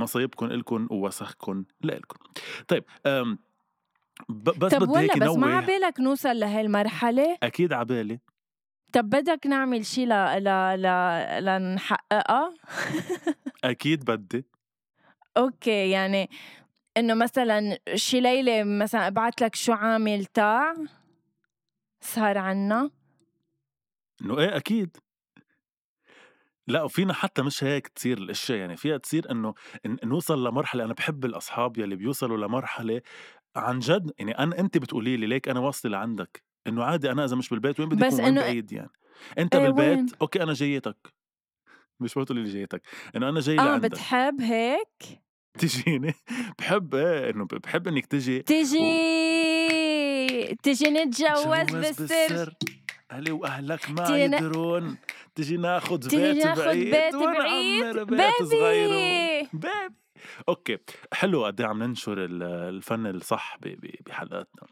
مصايبكم 0.00 0.46
الكم 0.46 0.88
ووسخكم 0.90 1.64
لإلكم 1.80 2.16
طيب 2.68 2.84
بس 4.28 4.74
طب 4.74 4.88
ولا 4.88 5.14
بس 5.16 5.36
ما 5.36 5.56
عبالك 5.56 6.00
نوصل 6.00 6.38
لهالمرحلة؟ 6.40 7.38
أكيد 7.42 7.72
عبالي. 7.72 8.20
طب 8.92 9.10
بدك 9.10 9.46
نعمل 9.46 9.86
شيء 9.86 10.06
ل 10.06 10.12
ل 10.44 10.48
ل 10.82 11.44
لنحققها؟ 11.44 12.54
أكيد 13.64 14.04
بدي. 14.04 14.46
أوكي 15.36 15.90
يعني 15.90 16.30
إنه 16.96 17.14
مثلا 17.14 17.78
شي 17.94 18.20
ليلة 18.20 18.64
مثلا 18.64 19.06
أبعت 19.06 19.40
لك 19.42 19.54
شو 19.54 19.72
عامل 19.72 20.24
تاع 20.24 20.74
صار 22.00 22.38
عنا. 22.38 22.90
إنه 24.22 24.38
إيه 24.38 24.56
أكيد. 24.56 24.96
لا 26.66 26.82
وفينا 26.82 27.12
حتى 27.12 27.42
مش 27.42 27.64
هيك 27.64 27.88
تصير 27.88 28.18
الأشياء 28.18 28.58
يعني 28.58 28.76
فيها 28.76 28.96
تصير 28.96 29.30
إنه 29.30 29.54
نوصل 30.04 30.46
لمرحلة 30.46 30.84
أنا 30.84 30.94
بحب 30.94 31.24
الأصحاب 31.24 31.78
يلي 31.78 31.96
بيوصلوا 31.96 32.36
لمرحلة 32.46 33.00
عن 33.56 33.78
جد؟ 33.78 34.12
يعني 34.18 34.38
أنا 34.38 34.58
انت 34.58 34.78
بتقولي 34.78 35.16
لي 35.16 35.26
ليك 35.26 35.48
أنا 35.48 35.60
واصلة 35.60 35.92
لعندك 35.92 36.44
إنه 36.66 36.84
عادي 36.84 37.10
أنا 37.10 37.24
إذا 37.24 37.36
مش 37.36 37.48
بالبيت 37.48 37.80
وين 37.80 37.88
بدي 37.88 38.06
أكون؟ 38.08 38.34
بعيد 38.34 38.72
يعني. 38.72 38.90
أنت 39.38 39.54
إيه 39.54 39.62
بالبيت؟ 39.62 39.98
وين؟ 39.98 40.06
okay 40.22 40.42
أنا 40.42 40.52
جايتك. 40.52 40.96
مش 42.00 42.16
ما 42.16 42.24
تقولي 42.24 42.42
لي 42.42 42.52
جايتك. 42.52 42.82
إنه 43.16 43.28
أنا 43.28 43.40
جاي 43.40 43.58
آه 43.58 43.64
لعندك. 43.64 43.90
بتحب 43.90 44.40
هيك؟ 44.40 45.20
تجيني؟ 45.58 46.14
بحب 46.58 46.94
إيه 46.94 47.30
انه 47.30 47.44
بحب 47.44 47.88
إنك 47.88 48.06
تجي 48.06 48.42
تجي 48.42 48.78
و... 48.80 50.54
تجي 50.62 50.90
نتجوز 50.90 51.74
بالسر. 51.74 52.54
أهلي 53.10 53.32
وأهلك 53.32 53.90
ما 53.90 54.06
تينا... 54.06 54.36
يدرون 54.36 54.96
تجي 55.34 55.56
ناخذ 55.56 56.08
بيت 56.10 56.46
بعيد 56.46 56.90
بيت 56.90 57.14
بعيد. 57.14 57.96
baby 57.98 59.48
baby 59.52 60.03
okay 60.48 60.78
حلو 61.12 61.44
قد 61.44 61.60
إيه 61.60 61.68
عم 61.68 61.82
ننشر 61.82 62.24
الفن 62.68 63.06
الصح 63.06 63.58
بحلقاتنا. 64.06 64.68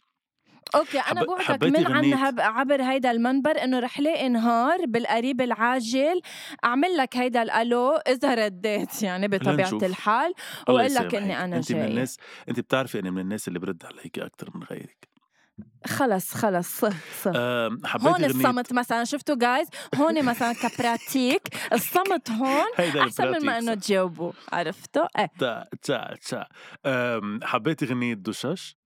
أوكي 0.75 0.99
أنا 0.99 1.25
بوعدك 1.25 1.63
من 1.63 1.87
عن 1.87 2.15
عبر 2.39 2.83
هيدا 2.83 3.11
المنبر 3.11 3.51
إنه 3.51 3.79
رح 3.79 4.01
لاقي 4.01 4.29
نهار 4.29 4.79
بالقريب 4.87 5.41
العاجل. 5.41 6.21
أعمل 6.65 6.97
لك 6.97 7.17
هيدا 7.17 7.43
الألو 7.43 7.91
اذا 7.91 8.35
رديت 8.35 9.03
يعني 9.03 9.29
بطبيعة 9.29 9.79
الحال. 9.83 10.35
وأقول 10.69 10.95
لك 10.95 11.15
إني 11.15 11.45
أنا 11.45 11.57
انت 11.57 11.73
من 11.73 11.85
الناس 11.85 12.19
انت 12.49 12.61
بتعرفي 12.61 12.99
إني 12.99 13.11
من 13.11 13.19
الناس 13.19 13.49
اللي 13.49 13.59
برد 13.59 13.85
عليك 13.85 14.19
أكثر 14.19 14.51
من 14.55 14.63
غيرك. 14.63 15.12
خلص 15.87 16.35
خلص 16.35 16.81
صح 16.81 16.93
صح 17.23 17.33
هون 18.07 18.25
الصمت 18.25 18.73
مثلا 18.73 19.05
شفتوا 19.05 19.37
جايز 19.37 19.69
هون 19.95 20.25
مثلا 20.25 20.53
كبراتيك. 20.53 21.43
الصمت 21.73 22.31
هون 22.31 22.67
أحسن 23.03 23.31
من 23.33 23.47
ما 23.47 23.59
إنه 23.59 23.75
تجاوبوا. 23.75 24.33
عرفتوا؟ 24.53 25.07
إيه. 25.19 25.27
تا 25.39 25.69
تا 25.83 26.15
تا. 26.29 26.47
حبيتي 27.47 27.87
غنية 27.87 28.15
دشش؟ 28.15 28.77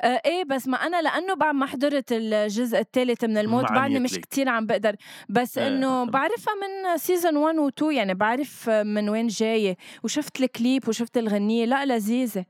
آه 0.00 0.20
إيه 0.26 0.44
بس 0.44 0.68
ما 0.68 0.76
أنا 0.76 1.02
لأنه 1.02 1.34
بعد 1.34 1.54
ما 1.54 1.66
حضرت 1.66 2.12
الجزء 2.12 2.78
الثالث 2.78 3.24
من 3.24 3.38
الموت 3.38 3.64
بعدني 3.72 4.00
مش 4.00 4.12
كتير 4.18 4.48
عم 4.48 4.66
بقدر. 4.66 4.96
بس 5.28 5.58
إيه 5.58 5.68
إنه 5.68 6.04
بعرفها 6.04 6.54
من 6.54 6.96
season 6.96 7.36
1 7.36 7.58
و 7.58 7.68
2 7.68 7.92
يعني 7.92 8.14
بعرف 8.14 8.68
من 8.70 9.08
وين 9.08 9.26
جاية. 9.26 9.76
وشفت 10.02 10.40
الكليب 10.40 10.88
وشفت 10.88 11.16
الغنية. 11.18 11.64
لا 11.66 11.86
لذيذة. 11.86 12.44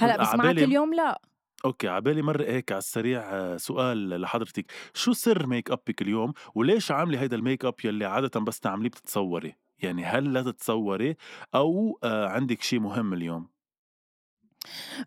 هلأ 0.00 0.16
بسمعك 0.16 0.58
اليوم 0.58 0.94
لا. 0.94 1.20
okay 1.64 1.88
عبالي 1.88 2.22
مر 2.22 2.42
هيك 2.42 2.72
على 2.72 2.78
السريع 2.78 3.20
آه، 3.20 3.56
سؤال 3.56 4.20
لحضرتك. 4.20 4.72
شو 4.94 5.12
سر 5.12 5.46
ميك 5.46 5.70
ابك 5.70 6.02
اليوم؟ 6.02 6.32
وليش 6.54 6.90
عاملة 6.90 7.20
هيدا 7.20 7.36
الميك 7.36 7.64
اب 7.64 7.74
يلي 7.84 8.04
عاده 8.04 8.40
بس 8.40 8.60
تعمليه 8.60 8.88
بتتصوري؟ 8.88 9.54
يعني 9.78 10.04
هل 10.04 10.32
لا 10.32 10.42
تتصوري؟ 10.42 11.16
أو 11.54 11.98
آه، 12.04 12.26
عندك 12.28 12.62
شيء 12.62 12.80
مهم 12.80 13.12
اليوم؟ 13.12 13.48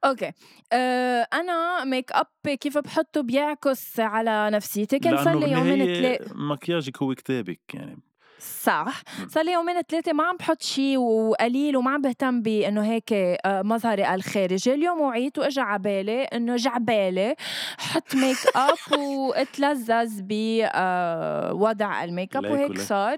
okay 0.06 0.32
أه 0.74 1.28
أنا 1.34 1.84
ميك 1.84 2.12
اب 2.12 2.56
كيف 2.60 2.78
بحطه 2.78 3.22
بيعكس 3.22 4.00
على 4.00 4.50
نفسيتي. 4.50 5.00
كان 5.00 5.24
صار 5.24 5.40
لي 5.40 5.52
يومين 5.52 5.96
ثلاثة 5.96 6.36
مكياجك 6.36 7.02
هو 7.04 7.16
كتابك 7.16 7.62
يعني. 7.74 8.13
صح. 8.44 9.02
صار 9.28 9.44
لي 9.44 9.52
يومين 9.52 9.82
ثلاثة 9.82 10.14
ما 10.14 10.24
عم 10.24 10.38
بحط 10.38 10.62
شيء 10.62 10.98
وقليل 10.98 11.78
وما 11.78 11.92
عم 11.92 12.02
بهتم 12.02 12.42
بأنه 12.42 12.86
هيك 12.86 13.14
آه، 13.14 13.62
مظهري 13.62 14.14
الخارجي 14.16 14.74
اليوم 14.74 15.02
وعيت 15.02 15.40
واجى 15.40 15.62
على 15.62 16.24
إنه 16.24 16.56
إجا 16.56 16.69
عبالي. 16.69 17.36
حط 17.78 18.16
ميك 18.16 18.38
اب 18.56 19.00
واتلذذ 19.00 20.22
بوضع 20.22 22.02
آه، 22.02 22.04
الميك 22.04 22.36
اب 22.36 22.44
وهيك 22.44 22.80
صار. 22.80 23.18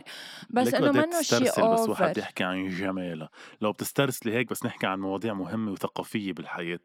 بس 0.50 0.74
إنه 0.74 0.92
منه 0.92 1.22
شيء 1.22 1.74
بس 1.74 1.90
واحد 1.90 2.18
يحكي 2.18 2.44
عن 2.44 2.70
جمالها. 2.70 3.30
لو 3.62 3.72
بتسترسلي 3.72 4.34
هيك 4.34 4.50
بس 4.50 4.66
نحكي 4.66 4.88
عن 4.88 5.00
مواضيع 5.00 5.34
مهمة 5.34 5.72
وثقافية 5.72 6.34
بالحياة. 6.34 6.80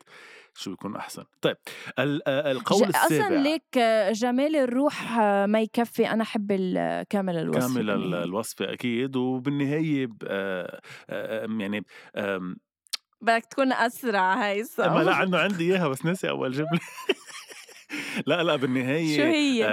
شو 0.54 0.70
بيكون 0.70 0.96
أحسن. 0.96 1.24
طيب 1.40 1.56
آه، 1.98 2.50
القول 2.52 2.88
السابع 2.88 3.26
أصلا 3.26 3.42
ليك 3.42 3.78
جمال 4.12 4.56
الروح 4.56 5.18
ما 5.46 5.60
يكفي. 5.60 6.10
أنا 6.10 6.22
أحب 6.22 6.48
كامل 7.10 7.36
الوصفه 7.36 7.60
كامل 7.60 8.14
الوصفه 8.14 8.72
أكيد. 8.72 9.16
وبالنهاية 9.16 10.08
يعني 11.58 11.84
بدك 13.20 13.44
تكون 13.50 13.72
أسرع 13.72 14.34
هيثم 14.34 14.82
اما 14.82 15.02
لا 15.02 15.14
عنده 15.14 15.38
عندي 15.40 15.72
إياها 15.72 15.88
بس 15.88 16.04
ناسي 16.04 16.28
أول 16.28 16.52
جملة. 16.52 16.80
لا 18.26 18.42
لا 18.42 18.56
بالنهاية 18.56 19.16
شو 19.16 19.22
هي؟ 19.22 19.64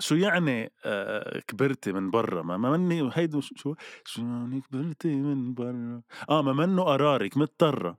شو 0.00 0.14
يعني 0.14 0.72
آه 0.84 1.40
كبرتي 1.48 1.92
من 1.92 2.10
برا؟ 2.10 2.42
ما 2.42 2.56
مني 2.56 3.10
هيدي 3.12 3.40
شو؟ 3.40 3.74
شو 4.04 4.22
يعني 4.22 4.60
كبرتي 4.60 5.14
من 5.14 5.54
برا؟ 5.54 6.02
آه 6.30 6.42
ما 6.42 6.52
منه 6.52 6.82
قرارك 6.82 7.36
مضطرة. 7.36 7.98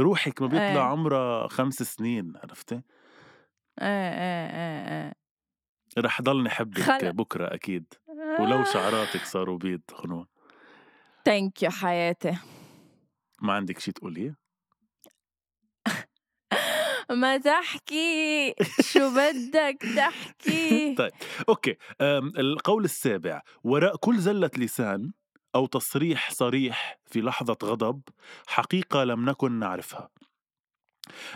روحك 0.00 0.42
ما 0.42 0.48
بيطلع 0.48 0.66
إيه. 0.66 0.78
عمرها 0.78 1.48
خمس 1.48 1.74
سنين 1.74 2.32
عرفتي؟ 2.36 2.74
إيه 2.74 2.82
إيه 4.12 4.50
إيه 4.50 5.06
إيه 5.06 5.14
رح 5.98 6.22
ضلني 6.22 6.50
حبك 6.50 6.80
خل... 6.80 7.12
بكرة 7.12 7.54
أكيد 7.54 7.94
ولو 8.40 8.64
شعراتك 8.64 9.24
صاروا 9.24 9.58
بيض 9.58 9.80
خنوة 9.92 10.28
ثانك 11.24 11.62
يو 11.62 11.70
حياتي 11.70 12.38
ما 13.42 13.52
عندك 13.52 13.78
شي 13.78 13.92
تقوليه؟ 13.92 14.36
ما 17.10 17.36
تحكي 17.38 18.54
شو 18.92 19.10
بدك 19.10 19.78
تحكي 19.96 20.94
طيب 20.94 21.12
أوكي 21.48 21.76
القول 22.38 22.84
السابع 22.84 23.42
وراء 23.64 23.96
كل 23.96 24.18
زلة 24.18 24.50
لسان 24.56 25.12
أو 25.54 25.66
تصريح 25.66 26.30
صريح 26.30 26.98
في 27.06 27.20
لحظة 27.20 27.56
غضب 27.64 28.00
حقيقة 28.46 29.04
لم 29.04 29.30
نكن 29.30 29.52
نعرفها. 29.52 30.10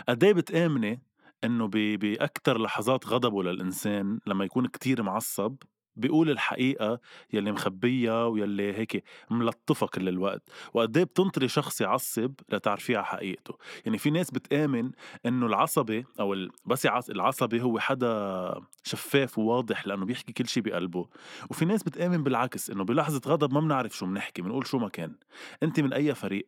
قد 0.09 0.23
إيه 0.23 0.33
بتآمني 0.33 1.01
إنه 1.43 1.67
بأكثر 1.67 2.61
لحظات 2.61 3.07
غضبه 3.07 3.43
للإنسان 3.43 4.19
لما 4.27 4.45
يكون 4.45 4.67
كتير 4.67 5.03
معصب؟ 5.03 5.55
بيقول 5.99 6.29
الحقيقة 6.29 6.99
يلي 7.33 7.51
مخبيها 7.51 8.25
ويلي 8.25 8.77
هيك 8.77 9.03
ملطفة 9.29 9.87
كل 9.87 10.07
الوقت 10.07 10.49
وقد 10.73 10.97
إيه 10.97 11.03
بتنطري 11.03 11.47
شخص 11.47 11.81
يعصب 11.81 12.33
لتعرفيه 12.49 12.97
على 12.97 13.05
حقيقته. 13.05 13.57
يعني 13.85 13.97
في 13.97 14.09
ناس 14.09 14.31
بتآمن 14.31 14.91
إنه 15.25 15.45
العصبي 15.45 16.05
أو. 16.19 16.35
بس 16.65 16.85
العصبي 17.09 17.61
هو 17.61 17.79
حدا 17.79 18.53
شفاف 18.83 19.39
وواضح 19.39 19.87
لأنه 19.87 20.05
بيحكي 20.05 20.33
كل 20.33 20.47
شيء 20.47 20.63
بقلبه. 20.63 21.07
وفي 21.49 21.65
ناس 21.65 21.83
بتآمن 21.83 22.23
بالعكس 22.23 22.69
إنه 22.69 22.83
بلحظة 22.83 23.21
غضب 23.27 23.53
ما 23.53 23.59
بنعرف 23.59 23.97
شو 23.97 24.05
بنحكي 24.05 24.41
بنقول 24.41 24.67
شو 24.67 24.77
ما 24.77 24.89
كان. 24.89 25.15
انت 25.63 25.79
من 25.79 25.93
أي 25.93 26.15
فريق؟ 26.15 26.47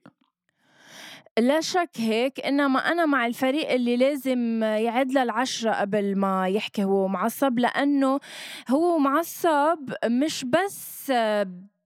لا 1.39 1.61
شك 1.61 1.89
هيك 1.97 2.39
إنما 2.45 2.79
أنا 2.91 3.05
مع 3.05 3.25
الفريق 3.25 3.71
اللي 3.71 3.97
لازم 3.97 4.63
يعد 4.63 5.11
للعشرة 5.11 5.71
قبل 5.71 6.15
ما 6.15 6.47
يحكي 6.47 6.83
هو 6.83 7.07
معصب 7.07 7.59
لأنه 7.59 8.19
هو 8.69 8.97
معصب 8.97 9.93
مش 10.05 10.45
بس 10.45 11.11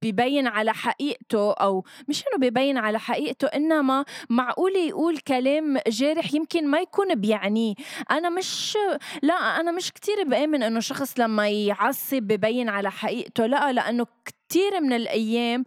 ببين 0.02 0.48
على 0.48 0.74
حقيقته 0.74 1.54
أو 1.54 1.86
مش 2.08 2.24
إنه 2.28 2.50
ببين 2.50 2.78
على 2.78 3.00
حقيقته 3.00 3.48
إنما 3.48 4.06
معقول 4.30 4.76
يقول 4.76 5.18
كلام 5.18 5.78
جارح 5.88 6.34
يمكن 6.34 6.68
ما 6.68 6.80
يكون 6.80 7.16
بيعنيه. 7.16 7.76
أنا 8.12 8.30
مش 8.30 8.78
لا 9.24 9.34
أنا 9.34 9.72
مش 9.72 9.92
كتير 9.92 10.24
بآمن 10.24 10.64
إنه 10.64 10.80
شخص 10.80 11.20
لما 11.20 11.50
يعصب 11.50 12.24
ببين 12.24 12.70
على 12.70 12.92
حقيقته 12.92 13.46
لا 13.46 13.72
لأنه 13.74 14.06
كتير 14.50 14.82
من 14.82 14.94
الأيام 14.94 15.64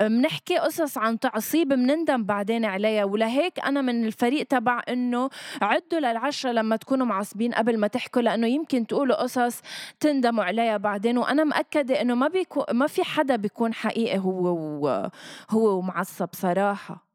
بنحكي 0.00 0.58
قصص 0.58 0.98
عن 0.98 1.18
تعصيب 1.18 1.68
بنندم 1.68 2.24
بعدين 2.24 2.64
عليها 2.64 3.04
ولهيك 3.04 3.60
أنا 3.66 3.80
من 3.80 4.06
الفريق 4.06 4.46
تبع 4.46 4.82
إنه 4.88 5.30
عدوا 5.62 6.00
للعشرة 6.00 6.52
لما 6.52 6.76
تكونوا 6.76 7.06
معصبين 7.06 7.52
قبل 7.54 7.78
ما 7.78 7.86
تحكوا 7.86 8.22
لأنه 8.22 8.46
يمكن 8.46 8.86
تقولوا 8.86 9.22
قصص 9.22 9.60
تندموا 10.00 10.44
عليها 10.44 10.76
بعدين. 10.76 11.18
وأنا 11.18 11.44
مأكدة 11.44 12.00
إنه 12.00 12.14
ما 12.14 12.28
بيكون 12.28 12.64
ما 12.72 12.86
في 12.86 13.04
حدا 13.04 13.36
بيكون 13.36 13.74
حقيقي 13.74 14.18
هو 14.18 15.10
هو 15.50 15.80
معصب 15.80 16.28
صراحة. 16.32 17.08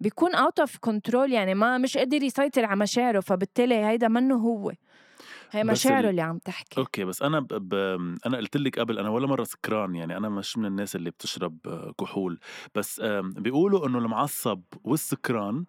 بيكون 0.00 0.34
out 0.34 0.60
of 0.60 0.76
control 0.80 1.32
يعني 1.32 1.54
ما 1.54 1.78
مش 1.78 1.96
قادر 1.96 2.22
يسيطر 2.22 2.64
على 2.64 2.80
مشاعره 2.80 3.20
فبالتالي 3.20 3.74
هيدا 3.74 4.08
منه 4.08 4.34
هو. 4.34 4.72
هي 5.50 5.64
مشاعره 5.64 6.10
اللي 6.10 6.22
عم 6.22 6.38
تحكي. 6.38 6.80
okay 6.80 7.04
بس 7.04 7.22
أنا 7.22 7.40
ب... 7.40 7.46
ب... 7.48 7.74
أنا 8.26 8.36
قلت 8.36 8.56
لك 8.56 8.78
قبل 8.78 8.98
أنا 8.98 9.08
ولا 9.10 9.26
مرة 9.26 9.44
سكران 9.44 9.94
يعني 9.94 10.16
أنا 10.16 10.28
مش 10.28 10.58
من 10.58 10.66
الناس 10.66 10.96
اللي 10.96 11.10
بتشرب 11.10 11.58
كحول. 12.00 12.40
بس 12.74 13.00
بيقولوا 13.22 13.86
إنه 13.86 13.98
المعصب 13.98 14.62
والسكران 14.84 15.64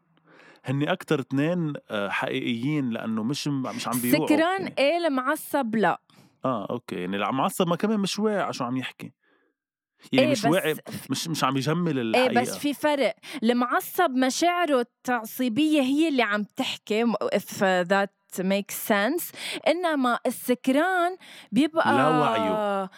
هن 0.65 0.87
أكثر 0.87 1.19
اثنين 1.19 1.73
آه، 1.89 2.09
حقيقيين 2.09 2.89
لأنه 2.89 3.23
مش 3.23 3.47
مش 3.47 3.87
عم 3.87 3.99
بيوعوا 3.99 4.27
سكران 4.27 4.61
يعني. 4.61 4.75
إيه 4.77 5.07
المعصب 5.07 5.75
لا. 5.75 6.01
آه 6.45 6.67
okay 6.69 6.95
يعني 6.95 7.15
المعصب 7.15 7.67
ما 7.67 7.75
كمان 7.75 7.99
مش 7.99 8.19
واعي 8.19 8.53
شو 8.53 8.63
عم 8.63 8.77
يحكي. 8.77 9.13
يعني 10.11 10.25
إيه 10.25 10.31
مش 10.31 10.45
واعي 10.45 10.75
مش 11.09 11.27
مش 11.27 11.43
عم 11.43 11.57
يجمل 11.57 11.99
الحقيقة 11.99 12.29
إيه 12.29 12.41
بس 12.41 12.57
في 12.57 12.73
فرق. 12.73 13.15
المعصب 13.43 14.11
مشاعره 14.11 14.79
التعصيبية 14.79 15.81
هي 15.81 16.07
اللي 16.07 16.23
عم 16.23 16.43
تحكي 16.43 17.05
if 17.35 17.59
that 17.89 18.18
makes 18.37 18.75
sense. 18.75 19.31
إنما 19.67 20.19
السكران 20.25 21.17
بيبقى 21.51 21.93
لا 21.93 22.09
وعيه. 22.09 22.89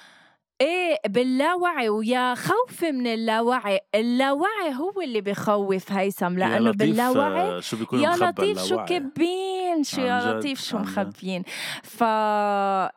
إيه 0.61 0.97
باللاوعي 1.07 1.89
ويا 1.89 2.35
خوفي 2.35 2.91
من 2.91 3.07
اللاوعي. 3.07 3.79
اللاوعي 3.95 4.73
هو 4.79 5.01
اللي 5.01 5.21
بخوف 5.21 5.91
هيثم 5.91 6.37
لأنه 6.37 6.71
باللاوعي 6.71 7.61
شو 7.61 7.77
بيكون 7.77 7.99
يا 7.99 8.09
لطيف 8.09 8.63
شو 8.63 8.85
كبين 8.85 9.83
شو 9.83 10.01
يا 10.01 10.33
لطيف 10.33 10.61
شو 10.61 10.77
مخبيين؟ 10.77 11.43
فا 11.83 12.05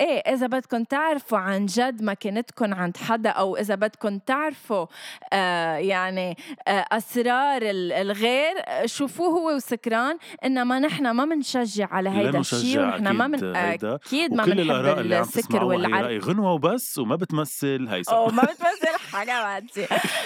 إيه 0.00 0.34
إذا 0.34 0.46
بدكم 0.46 0.84
تعرفوا 0.84 1.38
عن 1.38 1.66
جد 1.66 2.02
مكانتكم 2.02 2.74
عند 2.74 2.96
حدا 2.96 3.30
أو 3.30 3.56
إذا 3.56 3.74
بدكم 3.74 4.18
تعرفوا 4.18 4.86
آه 5.32 5.76
يعني 5.76 6.36
آه 6.68 6.84
أسرار 6.92 7.60
الغير 7.62 8.54
شوفوه 8.84 9.28
هو 9.28 9.56
وسكران. 9.56 10.18
إنما 10.44 10.78
نحن 10.78 11.10
ما 11.10 11.24
بنشجع 11.24 11.88
على 11.90 12.10
هيدا 12.10 12.38
الشيء 12.38 12.80
ونحن 12.80 13.08
ما 13.08 13.26
من 13.26 13.56
أكيد 13.56 14.32
ما 14.32 14.44
بنحب 14.44 14.98
السكر 15.12 15.64
والعرق 15.64 16.24
غنوه 16.24 16.52
وبس 16.52 16.98
وما 16.98 17.16
بتمس 17.16 17.53
بتمثل 17.54 17.88
هيثم 17.88 18.12
أو 18.12 18.26
ما 18.26 18.42
بتمثل 18.52 18.98
حاجة 19.12 19.62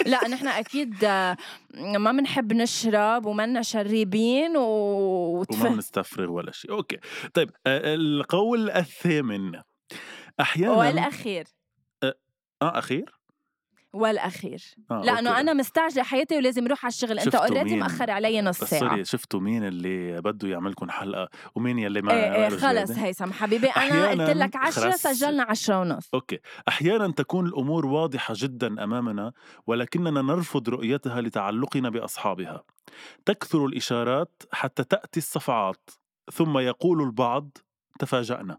لا 0.05 0.27
نحن 0.27 0.47
أكيد 0.47 1.05
ما 1.75 2.11
بنحب 2.11 2.53
نشرب 2.53 3.25
ومنا 3.25 3.61
شريبين 3.61 4.57
و... 4.57 5.45
وما 5.51 5.69
بنستفرغ 5.69 6.31
ولا 6.31 6.51
شيء. 6.51 6.71
okay. 6.71 6.97
طيب 7.33 7.51
القول 7.67 8.69
الثامن. 8.69 9.61
أحيانا 10.39 10.71
والأخير. 10.71 11.47
آه, 12.03 12.15
آه 12.61 12.79
أخير؟ 12.79 13.18
والأخير. 13.93 14.63
آه 14.91 15.01
لأنه 15.01 15.29
okay. 15.29 15.41
أنا 15.41 15.53
مستعجلة 15.53 16.03
حياتي 16.03 16.37
ولازم 16.37 16.65
أروح 16.65 16.85
على 16.85 16.91
الشغل. 16.91 17.19
أنت 17.19 17.35
already 17.35 17.75
مأخر 17.75 18.11
علي 18.11 18.41
نص 18.41 18.63
ساعة. 18.63 18.79
sorry 18.79 19.05
شفتوا 19.05 19.39
مين 19.39 19.63
اللي 19.67 20.21
بده 20.21 20.47
يعملكم 20.47 20.89
حلقة؟ 20.89 21.29
ومين 21.55 21.79
يلي 21.79 22.01
ما 22.01 22.13
إيه 22.13 22.35
إيه 22.35 22.49
خلص 22.49 22.91
هيثم 22.91 23.31
حبيبي. 23.31 23.67
أنا 23.67 24.09
قلت 24.09 24.37
لك 24.37 24.55
10 24.55 24.91
سجلنا 24.91 25.43
10 25.43 25.79
ونص. 25.79 26.09
okay. 26.13 26.39
أحيانا 26.67 27.11
تكون 27.11 27.45
الأمور 27.45 27.85
واضحة 27.85 28.33
جدا 28.37 28.83
أمامنا 28.83 29.31
ولكننا 29.67 30.21
نرفض 30.21 30.69
رؤيتها 30.69 31.21
لتعلقنا 31.21 31.89
بأصحابها. 31.89 32.63
تكثر 33.25 33.65
الإشارات 33.65 34.43
حتى 34.51 34.83
تأتي 34.83 35.17
الصفعات 35.17 35.89
ثم 36.33 36.57
يقول 36.57 37.01
البعض 37.01 37.57
تفاجأنا. 37.99 38.57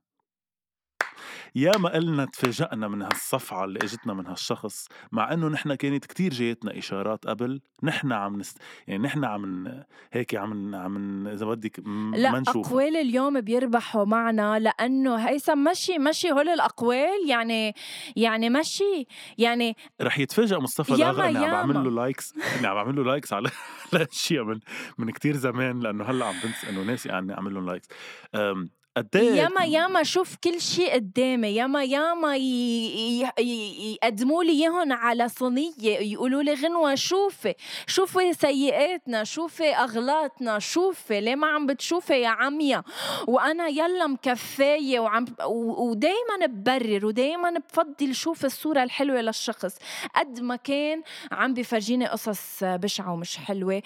يا 1.54 1.78
ما 1.78 1.88
قلنا 1.88 2.24
تفاجأنا 2.24 2.88
من 2.88 3.02
هالصفعة 3.02 3.64
اللي 3.64 3.78
إجتنا 3.83 4.14
من 4.14 4.26
هالشخص 4.26 4.88
مع 5.12 5.33
إنه 5.33 5.48
نحن 5.48 5.74
كانت 5.74 6.06
كتير 6.06 6.33
جايتنا 6.33 6.78
إشارات 6.78 7.26
قبل 7.26 7.61
نحن 7.83 8.12
عم 8.12 8.37
نست... 8.37 8.59
يعني 8.87 9.02
نحن 9.02 9.24
عم 9.24 9.68
هيك 10.12 10.35
عم 10.35 10.74
عم 10.74 11.26
إذا 11.26 11.46
بدك 11.46 11.78
لا 12.14 12.30
ما 12.30 12.40
نشوف 12.40 12.66
أقوال 12.66 12.96
اليوم 12.96 13.40
بيربحوا 13.40 14.04
معنا 14.04 14.59
لأنه 14.59 15.16
هيثم 15.16 15.64
مشي 15.64 15.98
مشي 15.98 16.33
هول 16.33 16.48
الأقوال 16.48 17.28
يعني 17.28 17.74
يعني 18.16 18.50
مشي 18.50 19.06
يعني 19.38 19.76
رح 20.02 20.18
يتفاجئ 20.18 20.56
مصطفى 20.56 20.94
الاغا 20.94 21.28
إني 21.28 21.38
عم 21.38 21.50
بعمل 21.50 21.85
له 21.85 21.90
likes 21.90 22.35
إني 22.59 22.66
عم 22.66 22.74
بعمل 22.74 22.96
له 22.96 23.04
likes 23.05 23.33
على 23.33 23.50
الاشياء 23.94 24.44
من 24.44 24.61
من 24.98 25.11
كثير 25.11 25.37
زمان 25.37 25.80
لأنه 25.80 26.04
هلأ 26.04 26.26
عم 26.26 26.35
بنسى 26.44 26.70
إنه 26.70 26.83
ناسي 26.83 27.18
أني 27.18 27.35
اعمل 27.35 27.54
لهم 27.54 27.66
likes 27.66 27.88
قديه 28.96 29.42
ياما 29.42 29.64
ياما 29.64 30.03
شوف 30.03 30.37
كل 30.44 30.61
شيء 30.61 30.94
قدامي 30.94 31.48
ياما 31.48 31.85
ياما 31.85 32.37
يقدموا 32.37 34.44
لي 34.44 34.53
إياهم 34.53 34.92
على 34.92 35.29
صينية 35.29 35.72
يقولوا 35.83 36.42
لي 36.42 36.55
غنوة 36.55 36.94
شوفي 36.94 37.55
شوفي 37.87 38.33
سيئاتنا 38.33 39.24
شوفي 39.24 39.76
أغلاطنا 39.76 40.59
شوفي 40.59 41.20
ليه 41.20 41.35
ما 41.35 41.46
عم 41.46 41.66
بتشوفي 41.66 42.20
يا 42.20 42.29
عميا؟ 42.29 42.83
وأنا 43.29 43.68
يلا 43.68 44.07
مكفية 44.07 45.01
وعم 45.00 45.24
ودائما 45.79 46.46
ببرر 46.46 47.07
ودائما 47.07 47.50
بفضل 47.50 48.14
شوف 48.14 48.44
الصورة 48.44 48.83
الحلوة 48.83 49.20
للشخص. 49.20 49.76
قد 50.14 50.40
ما 50.40 50.57
كان 50.57 51.03
عم 51.33 51.55
بفرجيني 51.55 52.07
قصص 52.07 52.59
بشعة 52.62 53.12
ومش 53.12 53.37
حلوة 53.37 53.83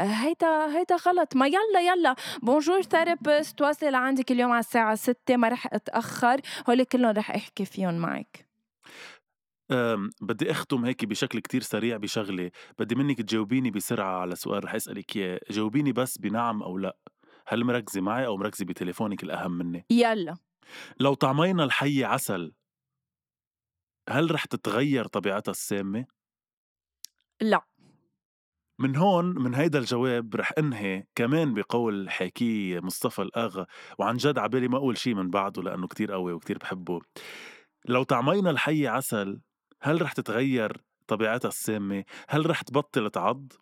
هيدا 0.00 0.78
هيدا 0.78 0.96
غلط. 0.96 1.36
ما 1.36 1.46
يلا 1.46 1.80
يلا. 1.80 2.16
bonjour 2.42 2.82
therapist 2.82 3.60
واصل 3.60 3.94
عندك 3.94 4.32
اليوم 4.32 4.50
على 4.50 4.60
الساعة 4.60 4.94
6 4.94 5.36
ما 5.36 5.48
رح 5.48 5.66
أتأخر. 5.72 6.40
هول 6.68 6.84
كلهم 6.84 7.10
رح 7.10 7.30
أحكي 7.30 7.64
فيهم 7.64 7.98
معك. 7.98 8.48
بدي 10.20 10.50
أختم 10.50 10.84
هيك 10.84 11.04
بشكل 11.04 11.38
كتير 11.38 11.62
سريع 11.62 11.96
بشغلة. 11.96 12.50
بدي 12.78 12.94
منك 12.94 13.22
تجاوبيني 13.22 13.70
بسرعة 13.70 14.20
على 14.20 14.36
سؤال. 14.36 14.64
رح 14.64 14.74
أسألك 14.74 15.16
إياه. 15.16 15.40
جاوبيني 15.50 15.92
بس 15.92 16.18
بنعم 16.18 16.62
أو 16.62 16.78
لا. 16.78 16.96
هل 17.46 17.64
مركزة 17.64 18.00
معي 18.00 18.26
أو 18.26 18.36
مركزة 18.36 18.64
بتليفونك 18.64 19.22
الأهم 19.22 19.52
مني؟ 19.52 19.86
يلا. 19.90 20.36
لو 21.00 21.14
طعمينا 21.14 21.64
الحية 21.64 22.06
عسل 22.06 22.52
هل 24.08 24.30
رح 24.30 24.44
تتغير 24.44 25.06
طبيعتها 25.06 25.52
السامة؟ 25.52 26.06
لا. 27.40 27.60
من 28.78 28.96
هون 28.96 29.24
من 29.24 29.54
هيدا 29.54 29.78
الجواب 29.78 30.36
رح 30.36 30.52
أنهي 30.58 31.06
كمان 31.14 31.54
بقول 31.54 32.10
حكي 32.10 32.80
مصطفى 32.80 33.22
الاغا 33.22 33.66
وعن 33.98 34.16
جد 34.16 34.38
عبالي 34.38 34.68
ما 34.68 34.76
أقول 34.76 34.98
شيء 34.98 35.14
من 35.14 35.30
بعده 35.30 35.62
لأنه 35.62 35.86
كتير 35.86 36.12
قوي 36.12 36.32
وكتير 36.32 36.58
بحبه 36.58 37.00
لو 37.84 38.02
طعمينا 38.02 38.50
الحية 38.50 38.88
عسل 38.88 39.40
هل 39.82 40.02
رح 40.02 40.12
تتغير 40.12 40.84
طبيعتها 41.06 41.48
السامة؟ 41.48 42.04
هل 42.28 42.50
رح 42.50 42.62
تبطل 42.62 43.10
تعض؟ 43.10 43.52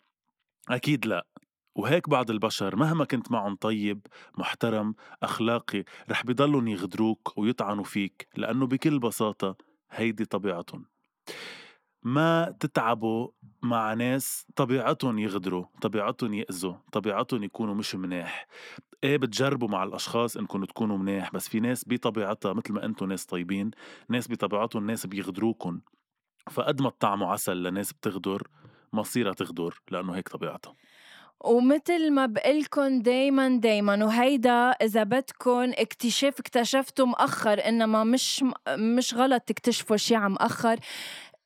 أكيد 0.69 1.05
لا 1.05 1.27
وهيك 1.75 2.09
بعض 2.09 2.31
البشر 2.31 2.75
مهما 2.75 3.05
كنت 3.05 3.31
معهم 3.31 3.55
طيب 3.55 4.07
محترم 4.37 4.95
أخلاقي 5.23 5.83
رح 6.09 6.25
بيضلوا 6.25 6.69
يغدروك 6.69 7.37
ويطعنوا 7.37 7.83
فيك 7.83 8.27
لأنه 8.37 8.67
بكل 8.67 8.99
بساطة 8.99 9.55
هيدي 9.91 10.25
طبيعتهم 10.25 10.85
ما 12.03 12.55
تتعبوا 12.59 13.27
مع 13.61 13.93
ناس 13.93 14.47
طبيعتهم 14.55 15.19
يغدروا 15.19 15.65
طبيعتهم 15.81 16.33
يأذوا 16.33 16.73
طبيعتهم 16.91 17.43
يكونوا 17.43 17.75
مش 17.75 17.95
مناح. 17.95 18.47
إيه 19.03 19.17
بتجربوا 19.17 19.67
مع 19.67 19.83
الأشخاص 19.83 20.37
إنكم 20.37 20.65
تكونوا 20.65 20.97
مناح 20.97 21.31
بس 21.31 21.49
في 21.49 21.59
ناس 21.59 21.85
بطبيعتها 21.87 22.53
مثل 22.53 22.73
ما 22.73 22.85
أنتم 22.85 23.05
ناس 23.05 23.25
طيبين 23.25 23.71
ناس 24.09 24.31
بطبيعتهم 24.31 24.87
ناس 24.87 25.05
بيغدروكم 25.05 25.79
فقد 26.51 26.81
ما 26.81 26.89
تطعموا 26.89 27.27
عسل 27.27 27.63
لناس 27.63 27.93
بتغدر 27.93 28.47
مصيرها 28.93 29.33
تغدر 29.33 29.81
لأنه 29.91 30.15
هيك 30.15 30.29
طبيعتها. 30.29 30.73
ومثل 31.43 32.11
ما 32.11 32.25
بقلكن 32.25 33.01
دايما 33.01 33.57
دايما 33.57 34.05
وهيدا 34.05 34.69
إذا 34.69 35.03
بدكن 35.03 35.73
اكتشاف 35.77 36.39
اكتشفتوا 36.39 37.05
مؤخر 37.05 37.67
إنما 37.67 38.03
مش 38.03 38.43
مش 38.69 39.13
غلط 39.13 39.41
تكتشفوا 39.41 39.97
شيء 39.97 40.17
عم 40.17 40.31
مؤخر 40.31 40.79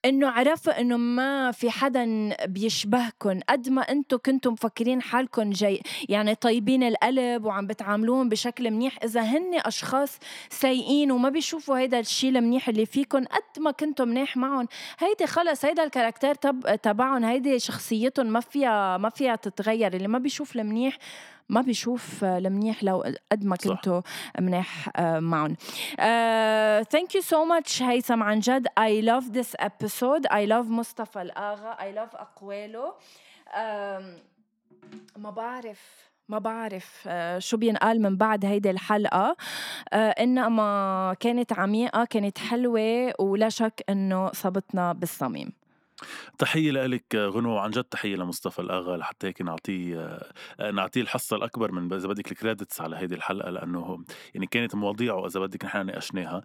إنه 0.07 0.29
عرفوا 0.29 0.81
إنه 0.81 0.97
ما 0.97 1.51
في 1.51 1.69
حدا 1.69 2.35
بيشبهكم 2.45 3.39
قد 3.49 3.69
ما 3.69 3.81
أنتم 3.81 4.17
كنتم 4.17 4.53
مفكرين 4.53 5.01
حالكم 5.01 5.49
جاي 5.49 5.81
يعني 6.09 6.35
طيبين 6.35 6.83
القلب 6.83 7.45
وعم 7.45 7.67
بتعاملوهم 7.67 8.29
بشكل 8.29 8.71
منيح. 8.71 8.97
إذا 9.03 9.21
هن 9.21 9.59
أشخاص 9.65 10.19
سيئين 10.49 11.11
وما 11.11 11.29
بيشوفوا 11.29 11.77
هيدا 11.77 11.99
الشيء 11.99 12.29
المنيح 12.29 12.69
اللي 12.69 12.85
فيكم 12.85 13.25
قد 13.25 13.61
ما 13.63 13.71
كنتم 13.71 14.07
منيح 14.07 14.37
معهم 14.37 14.67
هيدي 14.99 15.27
خلص 15.27 15.65
هيدا 15.65 15.83
ال 15.83 15.89
character 15.89 16.35
تب 16.35 16.75
تبعهم 16.83 17.23
هيدي 17.25 17.59
شخصيتهم 17.59 18.27
ما 18.27 18.39
فيها 18.39 18.97
ما 18.97 19.09
فيها 19.09 19.35
تتغير 19.35 19.93
اللي 19.93 20.07
ما 20.07 20.19
بيشوف 20.19 20.55
المنيح 20.55 20.97
ما 21.49 21.61
بيشوف 21.61 22.23
المنيح 22.23 22.83
لو 22.83 23.03
قد 23.31 23.45
ما 23.45 23.55
كنتوا 23.55 24.01
منيح 24.39 24.89
آه، 24.95 25.19
معهم. 25.19 25.55
Thank 26.83 27.15
you 27.15 27.21
so 27.21 27.45
much 27.45 27.83
هيثم 27.83 28.23
عن 28.23 28.39
جد. 28.39 28.67
I 28.77 29.01
love 29.01 29.23
this 29.23 29.55
episode 29.59 30.27
I 30.27 30.45
love 30.45 30.65
مصطفى 30.65 31.21
الآغا. 31.21 31.71
I 31.81 31.91
love 31.91 32.15
أقواله. 32.15 32.93
ما 35.17 35.29
بعرف 35.29 36.07
ما 36.29 36.39
بعرف 36.39 37.03
آه، 37.07 37.39
شو 37.39 37.57
بينقال 37.57 38.01
من 38.01 38.17
بعد 38.17 38.45
هيدي 38.45 38.69
الحلقة. 38.69 39.35
آه، 39.93 40.09
إنما 40.09 41.15
كانت 41.19 41.53
عميقة 41.53 42.05
كانت 42.05 42.37
حلوة 42.37 43.13
ولا 43.19 43.49
شك 43.49 43.83
إنه 43.89 44.31
صبتنا 44.31 44.93
بالصميم. 44.93 45.53
تحية 46.37 46.71
لك 46.71 47.15
غنو 47.15 47.49
وعن 47.49 47.71
جد 47.71 47.83
تحية 47.83 48.15
لمصطفى 48.15 48.59
الآغا 48.59 48.97
لحتى 48.97 49.27
هيك 49.27 49.41
نعطيه 49.41 50.19
نعطيه 50.73 51.01
الحصة 51.01 51.35
الأكبر 51.35 51.71
من 51.71 51.93
إذا 51.93 52.07
بدك 52.07 52.31
ال 52.31 52.38
credits 52.38 52.81
على 52.81 52.97
هيدي 52.97 53.15
الحلقة 53.15 53.49
لأنه 53.49 53.99
يعني 54.33 54.47
كانت 54.47 54.75
مواضيعه 54.75 55.27
إذا 55.27 55.39
بدك 55.39 55.65
نحن 55.65 55.85
ناقشناها. 55.85 56.41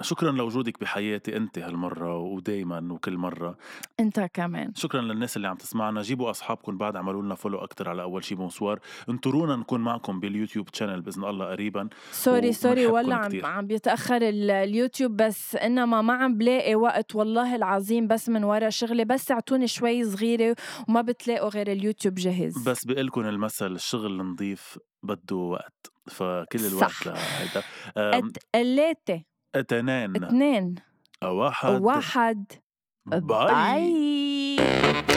شكرا 0.00 0.32
لوجودك 0.32 0.80
بحياتي 0.80 1.36
أنت 1.36 1.58
هالمرة 1.58 2.18
ودايما 2.18 2.92
وكل 2.92 3.16
مرة. 3.16 3.56
أنت 4.00 4.20
كمان. 4.20 4.74
شكرا 4.74 5.00
للناس 5.00 5.36
اللي 5.36 5.48
عم 5.48 5.56
تسمعنا. 5.56 6.02
جيبوا 6.02 6.30
أصحابكم 6.30 6.78
بعد 6.78 6.96
عملوا 6.96 7.22
لنا 7.22 7.34
follow 7.34 7.58
أكتر 7.58 7.88
على 7.88 8.02
أول 8.02 8.24
شي 8.24 8.34
bonsoir 8.34 8.80
انطرونا 9.08 9.56
نكون 9.56 9.80
معكم 9.80 10.20
بال 10.20 10.31
YouTube 10.31 10.70
channel 10.70 11.00
بإذن 11.00 11.24
الله 11.24 11.46
قريبا 11.46 11.88
sorry 12.12 12.52
sorry 12.52 12.86
ولا 12.86 13.14
عم 13.14 13.30
عم 13.44 13.66
بيتأخر 13.66 14.18
اليوتيوب 14.22 15.16
بس 15.16 15.56
إنما 15.56 16.02
ما 16.02 16.12
عم 16.12 16.38
بلاقي 16.38 16.74
وقت 16.74 17.14
والله 17.14 17.56
العظيم 17.56 18.06
بس 18.06 18.28
من 18.28 18.44
ورا 18.44 18.70
شغلي 18.94 19.04
بس 19.04 19.30
اعطوني 19.30 19.66
شوي 19.68 20.04
صغيرة 20.04 20.56
وما 20.88 21.00
بتلاقوا 21.00 21.48
غير 21.48 21.72
اليوتيوب 21.72 22.14
جاهز. 22.14 22.68
بس 22.68 22.84
بقلكم 22.84 23.20
المثل 23.20 23.72
الشغل 23.72 24.20
النظيف 24.20 24.78
بده 25.02 25.36
وقت. 25.36 25.92
فكل 26.10 26.66
الوقت 26.66 26.90
صح. 26.90 27.06
لهيدا. 27.06 28.32
تلاتة 28.54 29.22
اثنين. 29.54 30.16
اثنين. 30.16 30.74
واحد. 31.22 31.80
واحد. 31.82 32.44
bye, 33.06 33.20
bye. 33.20 35.13